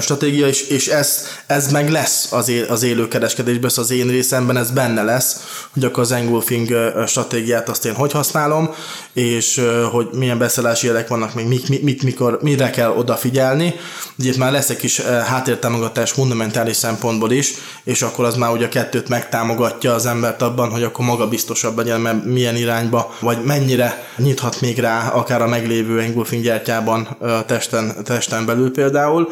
stratégia, 0.00 0.46
és, 0.46 0.62
és 0.62 0.86
ez, 0.86 1.26
ez 1.46 1.72
meg 1.72 1.90
lesz 1.90 2.32
az, 2.32 2.48
él, 2.48 2.64
az 2.68 2.82
élő 2.82 3.08
kereskedésben, 3.08 3.70
az 3.76 3.90
én 3.90 4.08
részemben 4.08 4.56
ez 4.56 4.70
benne 4.70 5.02
lesz, 5.02 5.36
hogy 5.72 5.84
akkor 5.84 6.02
az 6.02 6.12
engulfing 6.12 6.92
stratégiát 7.06 7.68
azt 7.68 7.84
én 7.84 7.94
hogy 7.94 8.12
használom, 8.12 8.74
és 9.12 9.62
hogy 9.90 10.08
milyen 10.12 10.38
beszállási 10.38 10.86
jelek 10.86 11.08
vannak, 11.08 11.34
még 11.34 11.46
mit, 11.46 11.68
mit, 11.68 11.82
mit, 11.82 12.02
mikor, 12.02 12.38
mire 12.42 12.70
kell 12.70 12.90
odafigyelni. 12.90 13.74
Ugye 14.18 14.30
itt 14.30 14.36
már 14.36 14.52
lesz 14.52 14.70
egy 14.70 14.76
kis 14.76 15.00
háttértámogatás 15.00 16.10
fundamentális 16.10 16.76
szempontból 16.76 17.30
is, 17.32 17.52
és 17.84 18.02
akkor 18.02 18.24
az 18.24 18.36
már 18.36 18.50
ugye 18.50 18.66
a 18.66 18.68
kettőt 18.68 19.08
megtámogatja 19.08 19.94
az 19.94 20.06
embert 20.06 20.42
abban, 20.42 20.70
hogy 20.70 20.82
akkor 20.82 21.04
maga 21.04 21.28
biztosabb 21.28 21.76
legyen, 21.76 22.00
mert 22.00 22.24
milyen 22.24 22.56
irányba, 22.56 23.16
vagy 23.20 23.44
mennyire 23.44 24.08
nyithat 24.16 24.60
még 24.60 24.78
rá, 24.78 25.08
akár 25.08 25.42
a 25.42 25.48
meglévő 25.48 26.00
engulfing 26.00 26.42
gyertyában 26.42 27.16
testen, 27.46 28.04
testen 28.04 28.46
belül 28.46 28.72
például 28.72 29.28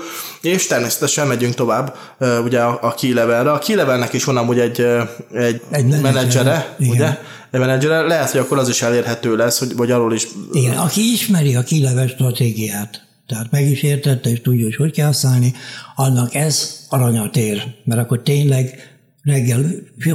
és 0.46 0.66
természetesen 0.66 1.26
megyünk 1.26 1.54
tovább 1.54 1.96
ugye 2.44 2.60
a, 2.60 2.94
key 2.94 3.12
levelre. 3.12 3.52
A 3.52 3.58
key 3.58 3.74
levelnek 3.74 4.12
is 4.12 4.24
van 4.24 4.36
amúgy 4.36 4.58
egy, 4.58 4.86
egy, 5.32 5.62
egy 5.70 6.00
menedzsere, 6.00 6.76
ugye? 6.78 7.18
Egy 7.50 7.60
menedzsere. 7.60 8.00
Lehet, 8.00 8.30
hogy 8.30 8.40
akkor 8.40 8.58
az 8.58 8.68
is 8.68 8.82
elérhető 8.82 9.36
lesz, 9.36 9.58
hogy, 9.58 9.76
vagy 9.76 9.90
arról 9.90 10.14
is... 10.14 10.26
Igen, 10.52 10.76
aki 10.76 11.12
ismeri 11.12 11.54
a 11.54 11.62
key 11.62 11.82
level 11.82 12.06
stratégiát, 12.06 13.06
tehát 13.26 13.50
meg 13.50 13.70
is 13.70 13.82
értette, 13.82 14.30
és 14.30 14.40
tudja, 14.40 14.64
hogy 14.64 14.76
hogy 14.76 14.92
kell 14.92 15.06
használni, 15.06 15.54
annak 15.94 16.34
ez 16.34 16.80
aranyat 16.88 17.36
ér, 17.36 17.62
mert 17.84 18.00
akkor 18.00 18.22
tényleg 18.22 18.94
reggel 19.22 19.64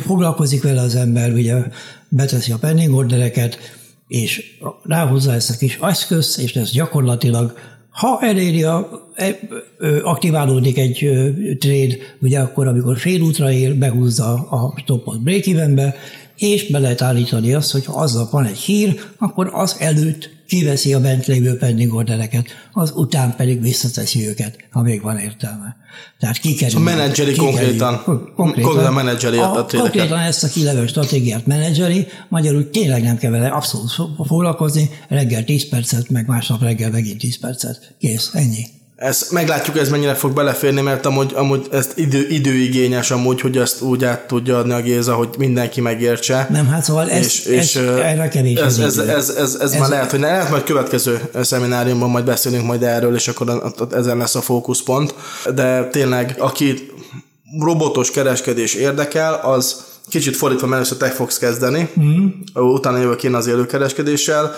foglalkozik 0.06 0.64
vele 0.64 0.82
az 0.82 0.96
ember, 0.96 1.34
ugye 1.34 1.56
beteszi 2.10 2.52
a 2.52 2.58
pending 2.58 2.94
ordereket, 2.94 3.58
és 4.08 4.44
ráhozza 4.84 5.34
ezt 5.34 5.50
a 5.50 5.58
kis 5.58 5.80
eszközt, 5.82 6.40
és 6.40 6.56
ez 6.56 6.72
gyakorlatilag 6.72 7.54
ha 7.92 8.20
eléri 8.22 8.64
a, 8.64 8.90
e, 9.16 9.38
aktiválódik 10.04 10.78
egy 10.78 11.10
trade, 11.60 11.96
ugye 12.22 12.40
akkor, 12.40 12.68
amikor 12.68 12.98
félútra 12.98 13.52
ér, 13.52 13.76
behúzza 13.76 14.34
a 14.34 14.74
stopot 14.78 15.22
break 15.22 15.46
és 16.38 16.70
be 16.72 16.80
lehet 16.80 17.02
állítani 17.02 17.54
azt, 17.54 17.72
hogy 17.72 17.86
ha 17.86 18.00
azzal 18.00 18.28
van 18.32 18.46
egy 18.46 18.58
hír, 18.58 19.00
akkor 19.18 19.50
az 19.54 19.76
előtt 19.80 20.30
kiveszi 20.52 20.94
a 20.94 21.00
bent 21.00 21.26
lévő 21.26 21.58
pending 21.58 21.94
ordereket, 21.94 22.46
az 22.74 22.92
után 22.96 23.36
pedig 23.36 23.62
visszateszi 23.62 24.28
őket, 24.28 24.56
ha 24.72 24.82
még 24.82 25.02
van 25.02 25.18
értelme. 25.18 25.76
Tehát 26.20 26.38
kikerül. 26.38 26.78
A 26.78 26.80
menedzseri 26.80 27.36
konkrétan, 27.36 28.04
konkrétan, 28.04 28.34
konkrétan 28.36 28.94
menedzseri 28.94 29.38
a, 29.38 29.58
a 29.58 29.66
Konkrétan 29.66 30.20
ezt 30.20 30.44
a 30.44 30.48
kilevő 30.48 30.88
stratégiát 30.88 31.46
menedzseri, 31.46 32.08
magyarul 32.30 32.70
tényleg 32.70 33.04
nem 33.04 33.18
kell 33.18 33.32
vele 33.32 33.48
abszolút 33.48 33.92
foglalkozni, 34.26 34.90
reggel 35.08 35.44
10 35.44 35.70
percet, 35.70 36.10
meg 36.10 36.28
másnap 36.28 36.62
reggel 36.62 36.90
megint 36.90 37.20
10 37.20 37.40
percet. 37.40 37.96
Kész, 38.00 38.30
ennyi. 38.34 38.66
Ezt 39.02 39.32
meglátjuk, 39.32 39.78
ez 39.78 39.90
mennyire 39.90 40.14
fog 40.14 40.34
beleférni, 40.34 40.82
mert 40.82 41.06
amúgy, 41.06 41.32
amúgy 41.36 41.68
ezt 41.72 41.98
idő, 41.98 42.28
időigényes 42.30 43.12
amúgy, 43.12 43.42
hogy 43.42 43.58
ezt 43.58 43.82
úgy 43.82 44.04
át 44.04 44.28
tudja 44.28 44.58
adni 44.58 44.74
a 44.74 44.82
Géza, 44.82 45.14
hogy 45.14 45.30
mindenki 45.38 45.82
megértse. 45.82 46.48
Nem, 46.50 46.68
hát 46.68 46.84
szóval 46.84 47.10
ez, 47.10 47.26
és, 47.26 47.46
ez, 47.46 47.54
és, 47.54 47.76
erre 47.76 48.28
kevés 48.28 48.60
ez, 48.60 48.80
ez, 48.80 48.98
ez, 48.98 49.08
ez, 49.08 49.30
ez, 49.30 49.56
ez, 49.56 49.74
már 49.74 49.90
lehet, 49.90 50.12
hogy 50.12 50.20
ne, 50.20 50.28
lehet 50.28 50.50
majd 50.50 50.64
következő 50.64 51.22
szemináriumban 51.42 52.10
majd 52.10 52.26
beszélünk 52.26 52.66
majd 52.66 52.84
erről, 52.84 53.16
és 53.16 53.28
akkor 53.28 53.74
ezen 53.92 54.18
lesz 54.18 54.36
a 54.36 54.42
fókuszpont. 54.42 55.16
De 55.56 55.88
tényleg, 55.88 56.36
aki 56.40 56.92
robotos 57.60 58.12
kereskedés 58.12 58.74
érdekel, 58.74 59.34
az 59.34 59.86
kicsit 60.10 60.36
fordítva, 60.36 60.68
mert 60.68 60.78
először 60.78 60.98
te 60.98 61.16
fogsz 61.16 61.38
kezdeni, 61.38 61.90
mm. 62.00 62.28
utána 62.54 62.98
jövök 62.98 63.24
én 63.24 63.34
az 63.34 63.48
élőkereskedéssel. 63.48 64.56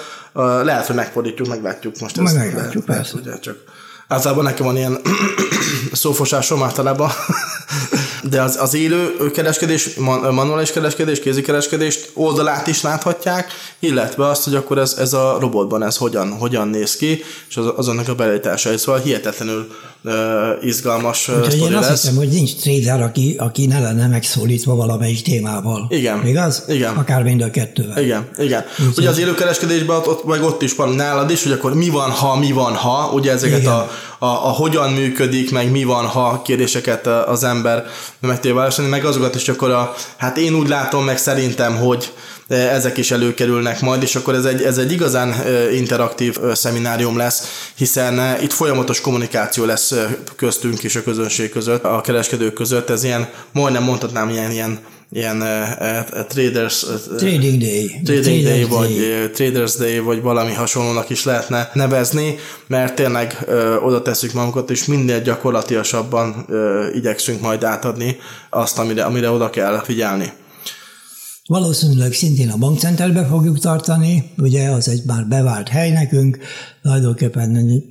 Lehet, 0.64 0.86
hogy 0.86 0.96
megfordítjuk, 0.96 1.48
meglátjuk 1.48 2.00
most 2.00 2.18
ezt. 2.18 2.36
Meglátjuk, 2.36 2.88
lehet, 2.88 3.04
persze. 3.04 3.18
Ugye, 3.18 3.40
csak 3.40 3.58
Általában 4.08 4.44
nekem 4.44 4.66
van 4.66 4.78
ilyen 4.78 5.02
szófosásom 5.92 6.64
általában, 6.64 7.12
de 8.30 8.42
az, 8.42 8.58
az 8.62 8.74
élő 8.74 9.32
kereskedés, 9.34 9.90
manuális 10.32 10.72
kereskedés, 10.72 11.20
kézikereskedést 11.20 12.10
oldalát 12.14 12.68
is 12.68 12.82
láthatják, 12.82 13.52
illetve 13.80 14.28
azt, 14.28 14.44
hogy 14.44 14.56
akkor 14.56 14.78
ez, 14.78 14.96
ez 15.00 15.14
a 15.14 15.38
robotban 15.40 15.84
ez 15.84 15.98
hogyan, 15.98 16.32
hogyan 16.32 16.68
néz 16.68 16.96
ki, 16.96 17.24
és 17.50 17.58
az, 17.58 17.66
azonnak 17.76 18.08
a 18.08 18.16
beállítása. 18.16 18.78
Szóval 18.78 19.02
hihetetlenül 19.02 19.68
uh, 20.04 20.14
izgalmas 20.62 21.28
Úgyhogy 21.28 21.58
én 21.58 21.74
azt 21.74 21.90
lesz. 21.90 22.02
hiszem, 22.02 22.16
hogy 22.16 22.28
nincs 22.28 22.56
trader, 22.56 23.02
aki, 23.02 23.36
aki 23.38 23.66
ne 23.66 23.80
lenne 23.80 24.08
megszólítva 24.08 24.76
valamelyik 24.76 25.22
témával. 25.22 25.86
Igen. 25.90 26.28
Igaz? 26.28 26.64
Igen. 26.68 26.96
Akár 26.96 27.24
mind 27.24 27.42
a 27.42 27.50
kettővel. 27.50 28.04
Igen, 28.04 28.30
igen. 28.38 28.64
Úgy 28.80 28.98
ugye 28.98 29.10
az 29.10 29.18
élőkereskedésben 29.18 29.96
ott, 29.96 30.08
ott, 30.08 30.26
meg 30.26 30.44
ott 30.44 30.62
is 30.62 30.76
van 30.76 30.90
nálad 30.90 31.32
is, 31.32 31.44
hogy 31.44 31.52
akkor 31.52 31.74
mi 31.74 31.90
van, 31.90 32.10
ha, 32.10 32.36
mi 32.36 32.52
van, 32.52 32.74
ha, 32.74 33.12
ugye 33.14 33.32
ezeket 33.32 33.60
igen. 33.60 33.72
a 33.74 33.90
a, 34.24 34.48
a 34.48 34.50
hogyan 34.50 34.92
működik, 34.92 35.52
meg 35.52 35.72
mi 35.72 35.84
van, 35.84 36.06
ha 36.06 36.42
kérdéseket 36.42 37.08
az 37.08 37.44
ember 37.44 37.86
meg 38.20 38.40
tudja 38.40 38.56
válaszolni, 38.56 38.90
meg 38.90 39.06
azokat 39.06 39.36
is 39.36 39.50
akkor 39.50 39.70
a, 39.70 39.94
hát 40.18 40.38
én 40.38 40.54
úgy 40.54 40.68
látom, 40.68 41.04
meg 41.06 41.18
szerintem, 41.18 41.76
hogy 41.78 42.14
ezek 42.48 42.98
is 42.98 43.12
előkerülnek 43.12 43.82
majd, 43.82 44.02
és 44.02 44.16
akkor 44.16 44.34
ez 44.34 44.46
egy, 44.46 44.62
ez 44.62 44.78
egy 44.78 44.92
igazán 44.92 45.36
interaktív 45.74 46.38
szeminárium 46.54 47.18
lesz, 47.18 47.72
hiszen 47.76 48.42
itt 48.42 48.54
folyamatos 48.54 49.02
kommunikáció 49.02 49.66
lesz 49.66 49.94
köztünk 50.36 50.84
és 50.84 50.96
a 50.96 51.04
közönség 51.04 51.50
között, 51.50 51.84
a 51.84 52.02
kereskedők 52.02 52.54
között, 52.54 52.90
ez 52.90 53.04
ilyen, 53.04 53.30
majdnem 53.52 53.84
mondhatnám, 53.84 54.30
ilyen, 54.30 54.52
ilyen 54.52 54.80
ilyen 55.14 55.42
uh, 55.42 55.48
uh, 55.80 56.26
traders 56.28 56.84
uh, 56.84 57.18
trading 57.18 57.62
day, 57.62 58.02
trading 58.04 58.44
day, 58.44 58.64
vagy 58.64 58.90
day. 58.90 59.30
traders 59.30 59.76
day, 59.76 60.00
vagy 60.00 60.22
valami 60.22 60.54
hasonlónak 60.54 61.10
is 61.10 61.24
lehetne 61.26 61.70
nevezni, 61.74 62.36
mert 62.68 62.96
tényleg 62.96 63.38
uh, 63.48 63.86
oda 63.86 64.02
tesszük 64.02 64.34
magunkat, 64.34 64.70
és 64.70 64.86
minél 64.86 65.22
gyakorlatilasabban 65.22 66.46
uh, 66.50 66.96
igyekszünk 66.96 67.42
majd 67.42 67.64
átadni 67.64 68.18
azt, 68.50 68.80
amire, 68.80 69.04
amire 69.04 69.30
oda 69.30 69.50
kell 69.50 69.82
figyelni. 69.84 70.32
Valószínűleg 71.48 72.14
szintén 72.14 72.50
a 72.50 72.58
bankcenterbe 72.58 73.26
fogjuk 73.26 73.60
tartani, 73.60 74.32
ugye 74.38 74.70
az 74.70 74.88
egy 74.88 75.02
már 75.06 75.28
bevált 75.28 75.68
hely 75.68 75.92
nekünk, 75.92 76.38
tulajdonképpen 76.82 77.84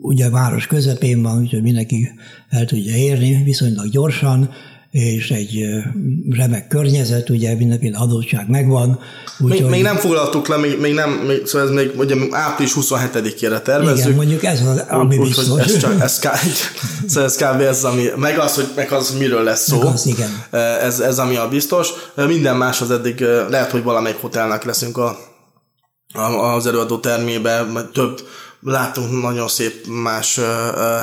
ugye 0.00 0.26
a 0.26 0.30
város 0.30 0.66
közepén 0.66 1.22
van, 1.22 1.40
úgyhogy 1.40 1.62
mindenki 1.62 2.08
el 2.48 2.64
tudja 2.64 2.96
érni 2.96 3.42
viszonylag 3.44 3.90
gyorsan, 3.90 4.50
és 4.96 5.30
egy 5.30 5.66
remek 6.30 6.68
környezet, 6.68 7.30
ugye 7.30 7.54
mindenféle 7.54 7.98
adottság 7.98 8.48
megvan. 8.48 9.00
Úgy, 9.38 9.50
még, 9.50 9.60
hogy... 9.60 9.70
még 9.70 9.82
nem 9.82 9.96
foglaltuk 9.96 10.48
le, 10.48 10.56
még, 10.56 10.80
még 10.80 10.94
nem, 10.94 11.10
még, 11.10 11.46
szóval 11.46 11.68
ez 11.68 11.74
még 11.74 11.98
ugye 11.98 12.14
április 12.30 12.72
27-ére 12.80 13.62
tervezzük. 13.62 14.04
Igen, 14.04 14.16
mondjuk 14.16 14.44
ez 14.44 14.60
az, 14.60 14.84
ami 14.88 15.16
úgy, 15.16 15.26
biztos. 15.26 15.60
ez, 15.60 15.78
csak, 15.78 16.00
ez, 16.00 16.18
ká, 16.18 16.32
szóval 17.08 17.24
ez 17.24 17.36
kb. 17.36 17.60
ez, 17.60 17.84
ami, 17.84 18.06
meg 18.16 18.38
az, 18.38 18.54
hogy 18.54 18.68
meg 18.76 18.92
az, 18.92 19.16
miről 19.18 19.42
lesz 19.42 19.68
szó. 19.68 19.78
Meg 19.78 19.86
az, 19.86 20.06
igen. 20.06 20.44
Ez, 20.80 21.00
ez, 21.00 21.18
ami 21.18 21.36
a 21.36 21.48
biztos. 21.48 21.88
Minden 22.14 22.56
más 22.56 22.80
az 22.80 22.90
eddig, 22.90 23.20
lehet, 23.48 23.70
hogy 23.70 23.82
valamelyik 23.82 24.20
hotelnek 24.20 24.64
leszünk 24.64 24.98
a, 24.98 25.18
a, 26.12 26.54
az 26.54 26.66
előadó 26.66 26.98
termébe, 26.98 27.66
több 27.92 28.28
látunk 28.60 29.22
nagyon 29.22 29.48
szép 29.48 29.86
más 29.86 30.40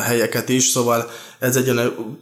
helyeket 0.05 0.49
is, 0.49 0.63
szóval 0.63 1.09
ez 1.39 1.55
egy 1.55 1.69
olyan 1.69 2.19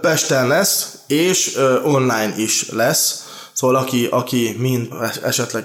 Pesten 0.00 0.46
lesz, 0.46 0.98
és 1.06 1.58
online 1.84 2.34
is 2.36 2.70
lesz, 2.70 3.24
Szóval 3.60 3.76
aki, 3.76 4.06
aki 4.10 4.56
mind 4.58 4.88
esetleg 5.24 5.64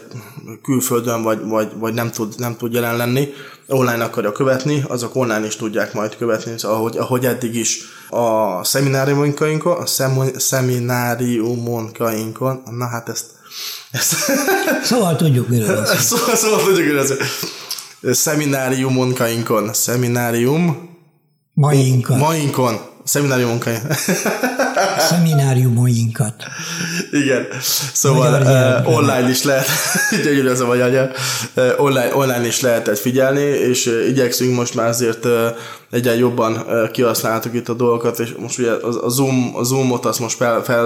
külföldön 0.64 1.24
vagy, 1.24 1.46
vagy, 1.46 1.72
vagy 1.78 1.94
nem, 1.94 2.12
tud, 2.12 2.34
nem 2.38 2.58
tud 2.58 2.74
jelen 2.74 2.98
lenni, 2.98 3.28
online 3.68 4.04
akarja 4.04 4.32
követni, 4.32 4.84
azok 4.88 5.16
online 5.16 5.46
is 5.46 5.56
tudják 5.56 5.94
majd 5.94 6.18
követni, 6.18 6.58
szóval 6.58 6.78
ahogy, 6.78 6.98
ahogy 6.98 7.26
eddig 7.26 7.56
is 7.56 7.80
a 8.10 8.64
szemináriumunkainkon, 8.64 9.78
a 9.78 9.86
szemináriumunkainkon, 10.38 12.64
na 12.72 12.88
hát 12.88 13.10
ezt, 13.10 13.26
ezt 13.92 14.16
Szóval 14.90 15.16
tudjuk, 15.16 15.48
miről 15.48 15.76
lesz. 15.76 16.06
Szóval, 16.06 16.36
szóval 16.36 16.64
tudjuk, 16.64 16.86
miről 16.86 17.04
lesz. 17.04 17.14
Szemináriumunkainkon, 18.18 19.74
szeminárium 19.74 20.90
Mainkon. 21.54 22.18
Mainkon 22.18 22.80
szeminárium 23.06 23.50
munkája. 23.50 23.80
szemináriumainkat. 25.10 26.34
Igen, 27.12 27.48
szóval 27.94 28.42
uh, 28.42 28.96
online 28.96 29.30
is 29.30 29.44
lehet, 29.44 29.68
gyönyörű 30.24 30.50
ez 30.50 30.60
a 30.60 30.66
magyar 30.66 30.90
nyelv, 30.90 31.10
uh, 31.56 31.74
online, 31.78 32.16
online 32.16 32.46
is 32.46 32.62
lehetett 32.62 32.98
figyelni, 32.98 33.42
és 33.42 33.86
uh, 33.86 34.08
igyekszünk 34.08 34.56
most 34.56 34.76
már 34.76 34.88
azért 34.88 35.26
uh, 35.26 35.32
egyre 35.92 36.18
jobban 36.18 36.54
uh, 36.54 36.92
kihasználtuk 36.92 37.54
itt 37.54 37.70
a 37.70 37.74
dolgokat, 37.74 38.20
és 38.20 38.34
most 38.40 38.60
ugye 38.60 38.72
a, 38.72 39.06
a, 39.06 39.10
Zoom, 39.10 39.52
a 39.56 39.64
Zoomot 39.64 40.06
azt 40.06 40.20
most 40.20 40.38
fel, 40.38 40.64
fel 40.64 40.86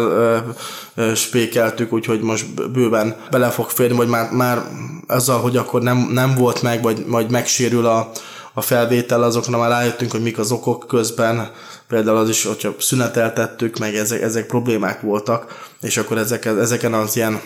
uh, 0.95 1.13
spékeltük, 1.13 1.93
úgyhogy 1.93 2.21
most 2.21 2.71
bőven 2.71 3.15
bele 3.31 3.49
fog 3.49 3.69
férni, 3.69 3.95
vagy 3.95 4.07
már, 4.07 4.31
már 4.31 4.61
azzal, 5.07 5.39
hogy 5.39 5.57
akkor 5.57 5.81
nem, 5.81 6.09
nem 6.11 6.35
volt 6.35 6.61
meg, 6.61 6.81
vagy 6.81 7.03
majd 7.07 7.31
megsérül 7.31 7.85
a, 7.85 8.11
a 8.59 8.61
felvétel, 8.61 9.23
azokra 9.23 9.57
már 9.57 9.69
rájöttünk, 9.69 10.11
hogy 10.11 10.21
mik 10.21 10.37
az 10.37 10.51
okok 10.51 10.85
közben, 10.87 11.51
például 11.87 12.17
az 12.17 12.29
is, 12.29 12.45
hogyha 12.45 12.75
szüneteltettük, 12.79 13.77
meg 13.77 13.95
ezek, 13.95 14.21
ezek 14.21 14.45
problémák 14.45 15.01
voltak, 15.01 15.67
és 15.81 15.97
akkor 15.97 16.17
ezeken, 16.17 16.59
ezeken 16.59 16.93
az 16.93 17.15
ilyen 17.15 17.41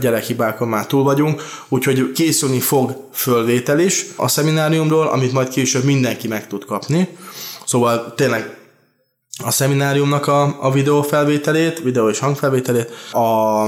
gyerekhibákon 0.00 0.68
már 0.68 0.86
túl 0.86 1.02
vagyunk, 1.02 1.42
úgyhogy 1.68 2.12
készülni 2.12 2.60
fog 2.60 3.08
fölvétel 3.12 3.78
is 3.78 4.06
a 4.16 4.28
szemináriumról, 4.28 5.06
amit 5.06 5.32
majd 5.32 5.48
később 5.48 5.84
mindenki 5.84 6.28
meg 6.28 6.46
tud 6.46 6.64
kapni. 6.64 7.08
Szóval 7.66 8.14
tényleg 8.16 8.56
a 9.44 9.50
szemináriumnak 9.50 10.26
a, 10.26 10.56
a 10.60 10.72
videó 10.72 11.02
felvételét, 11.02 11.78
videó 11.78 12.08
és 12.08 12.18
hangfelvételét, 12.18 12.90
a 13.12 13.64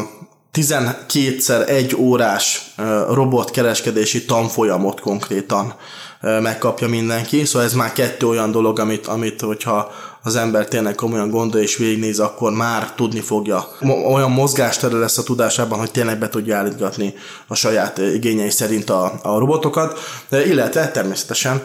12-szer 0.54 1.68
egy 1.68 1.96
órás 1.96 2.74
robotkereskedési 3.08 4.24
tanfolyamot 4.24 5.00
konkrétan 5.00 5.74
megkapja 6.20 6.88
mindenki, 6.88 7.44
szóval 7.44 7.66
ez 7.66 7.74
már 7.74 7.92
kettő 7.92 8.26
olyan 8.26 8.50
dolog, 8.50 8.78
amit, 8.78 9.06
amit 9.06 9.40
hogyha 9.40 9.92
az 10.22 10.36
ember 10.36 10.68
tényleg 10.68 10.94
komolyan 10.94 11.30
gondol 11.30 11.60
és 11.60 11.76
végignéz, 11.76 12.18
akkor 12.18 12.52
már 12.52 12.92
tudni 12.94 13.20
fogja. 13.20 13.68
Olyan 14.12 14.30
mozgástere 14.30 14.96
lesz 14.96 15.18
a 15.18 15.22
tudásában, 15.22 15.78
hogy 15.78 15.90
tényleg 15.90 16.18
be 16.18 16.28
tudja 16.28 16.56
állítgatni 16.56 17.14
a 17.46 17.54
saját 17.54 17.98
igényei 17.98 18.50
szerint 18.50 18.90
a, 18.90 19.12
a 19.22 19.38
robotokat, 19.38 19.98
illetve 20.30 20.90
természetesen 20.90 21.64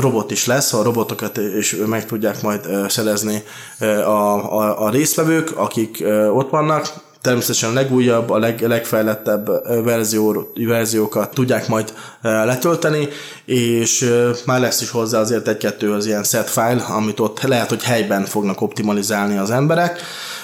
robot 0.00 0.30
is 0.30 0.46
lesz, 0.46 0.72
a 0.72 0.82
robotokat 0.82 1.36
is 1.58 1.76
meg 1.86 2.06
tudják 2.06 2.42
majd 2.42 2.68
szerezni 2.88 3.42
a, 3.78 4.60
a, 4.60 4.84
a 4.84 4.90
résztvevők, 4.90 5.52
akik 5.56 6.04
ott 6.32 6.50
vannak, 6.50 6.92
természetesen 7.22 7.70
a 7.70 7.72
legújabb, 7.72 8.30
a 8.30 8.38
leg, 8.38 8.60
legfejlettebb 8.60 9.46
verzió, 9.84 10.52
verziókat 10.54 11.34
tudják 11.34 11.68
majd 11.68 11.92
letölteni, 12.22 13.08
és 13.44 14.12
már 14.46 14.60
lesz 14.60 14.80
is 14.80 14.90
hozzá 14.90 15.20
azért 15.20 15.48
egy-kettő 15.48 15.92
az 15.92 16.06
ilyen 16.06 16.24
set 16.24 16.50
file, 16.50 16.84
amit 16.88 17.20
ott 17.20 17.42
lehet, 17.42 17.68
hogy 17.68 17.82
helyben 17.82 18.24
fognak 18.24 18.60
optimalizálni 18.60 19.36
az 19.36 19.50
emberek, 19.50 20.00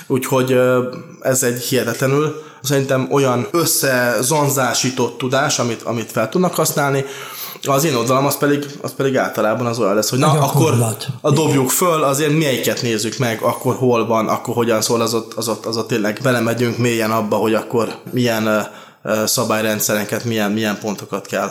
úgyhogy 0.06 0.60
ez 1.20 1.42
egy 1.42 1.60
hihetetlenül 1.60 2.42
szerintem 2.62 3.08
olyan 3.10 3.46
összezonzásított 3.50 5.18
tudás, 5.18 5.58
amit, 5.58 5.82
amit 5.82 6.12
fel 6.12 6.28
tudnak 6.28 6.54
használni, 6.54 7.04
az 7.62 7.84
én 7.84 7.94
oldalam 7.94 8.26
az 8.26 8.38
pedig, 8.38 8.66
az 8.82 8.94
pedig 8.94 9.16
általában 9.16 9.66
az 9.66 9.78
olyan 9.78 9.94
lesz, 9.94 10.10
hogy 10.10 10.18
na, 10.18 10.30
akkor 10.30 10.74
a 11.20 11.30
dobjuk 11.30 11.70
föl, 11.70 12.02
azért 12.02 12.38
melyiket 12.38 12.82
nézzük 12.82 13.18
meg, 13.18 13.42
akkor 13.42 13.74
hol 13.74 14.06
van, 14.06 14.28
akkor 14.28 14.54
hogyan 14.54 14.80
szól, 14.80 15.00
az 15.00 15.14
ott, 15.14 15.34
az 15.34 15.48
ott, 15.48 15.66
az 15.66 15.76
ott 15.76 15.88
tényleg 15.88 16.18
belemegyünk 16.22 16.78
mélyen 16.78 17.10
abba, 17.10 17.36
hogy 17.36 17.54
akkor 17.54 17.98
milyen 18.12 18.46
uh, 19.04 19.24
szabályrendszereket, 19.24 20.24
milyen, 20.24 20.52
milyen 20.52 20.78
pontokat 20.78 21.26
kell 21.26 21.50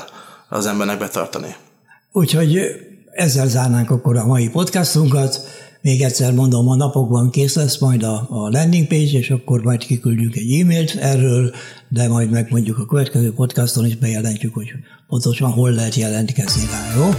az 0.49 0.65
embernek 0.65 0.99
betartani. 0.99 1.55
Úgyhogy 2.11 2.59
ezzel 3.11 3.47
zárnánk 3.47 3.89
akkor 3.89 4.17
a 4.17 4.25
mai 4.25 4.49
podcastunkat. 4.49 5.41
Még 5.81 6.01
egyszer 6.01 6.33
mondom, 6.33 6.69
a 6.69 6.75
napokban 6.75 7.29
kész 7.29 7.55
lesz 7.55 7.77
majd 7.77 8.03
a, 8.03 8.27
a 8.29 8.49
landing 8.49 8.87
page, 8.87 9.17
és 9.17 9.29
akkor 9.29 9.61
majd 9.61 9.85
kiküldjük 9.85 10.35
egy 10.35 10.59
e-mailt 10.59 10.95
erről, 10.95 11.51
de 11.89 12.07
majd 12.07 12.29
megmondjuk 12.29 12.77
a 12.77 12.85
következő 12.85 13.33
podcaston, 13.33 13.85
és 13.85 13.95
bejelentjük, 13.95 14.53
hogy 14.53 14.73
pontosan 15.07 15.51
hol 15.51 15.71
lehet 15.71 15.95
jelentkezni 15.95 16.61
rá, 16.71 16.95
jó? 16.95 17.09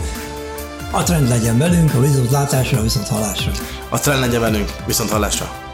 A 0.93 1.03
trend 1.03 1.29
legyen 1.29 1.59
velünk, 1.59 1.95
a 1.95 2.01
viszont 2.01 2.31
látásra, 2.31 2.83
viszont 2.83 3.07
halásra. 3.07 3.53
A 3.89 3.99
trend 3.99 4.21
legyen 4.21 4.41
velünk, 4.41 4.69
viszont 4.87 5.11
halásra. 5.11 5.68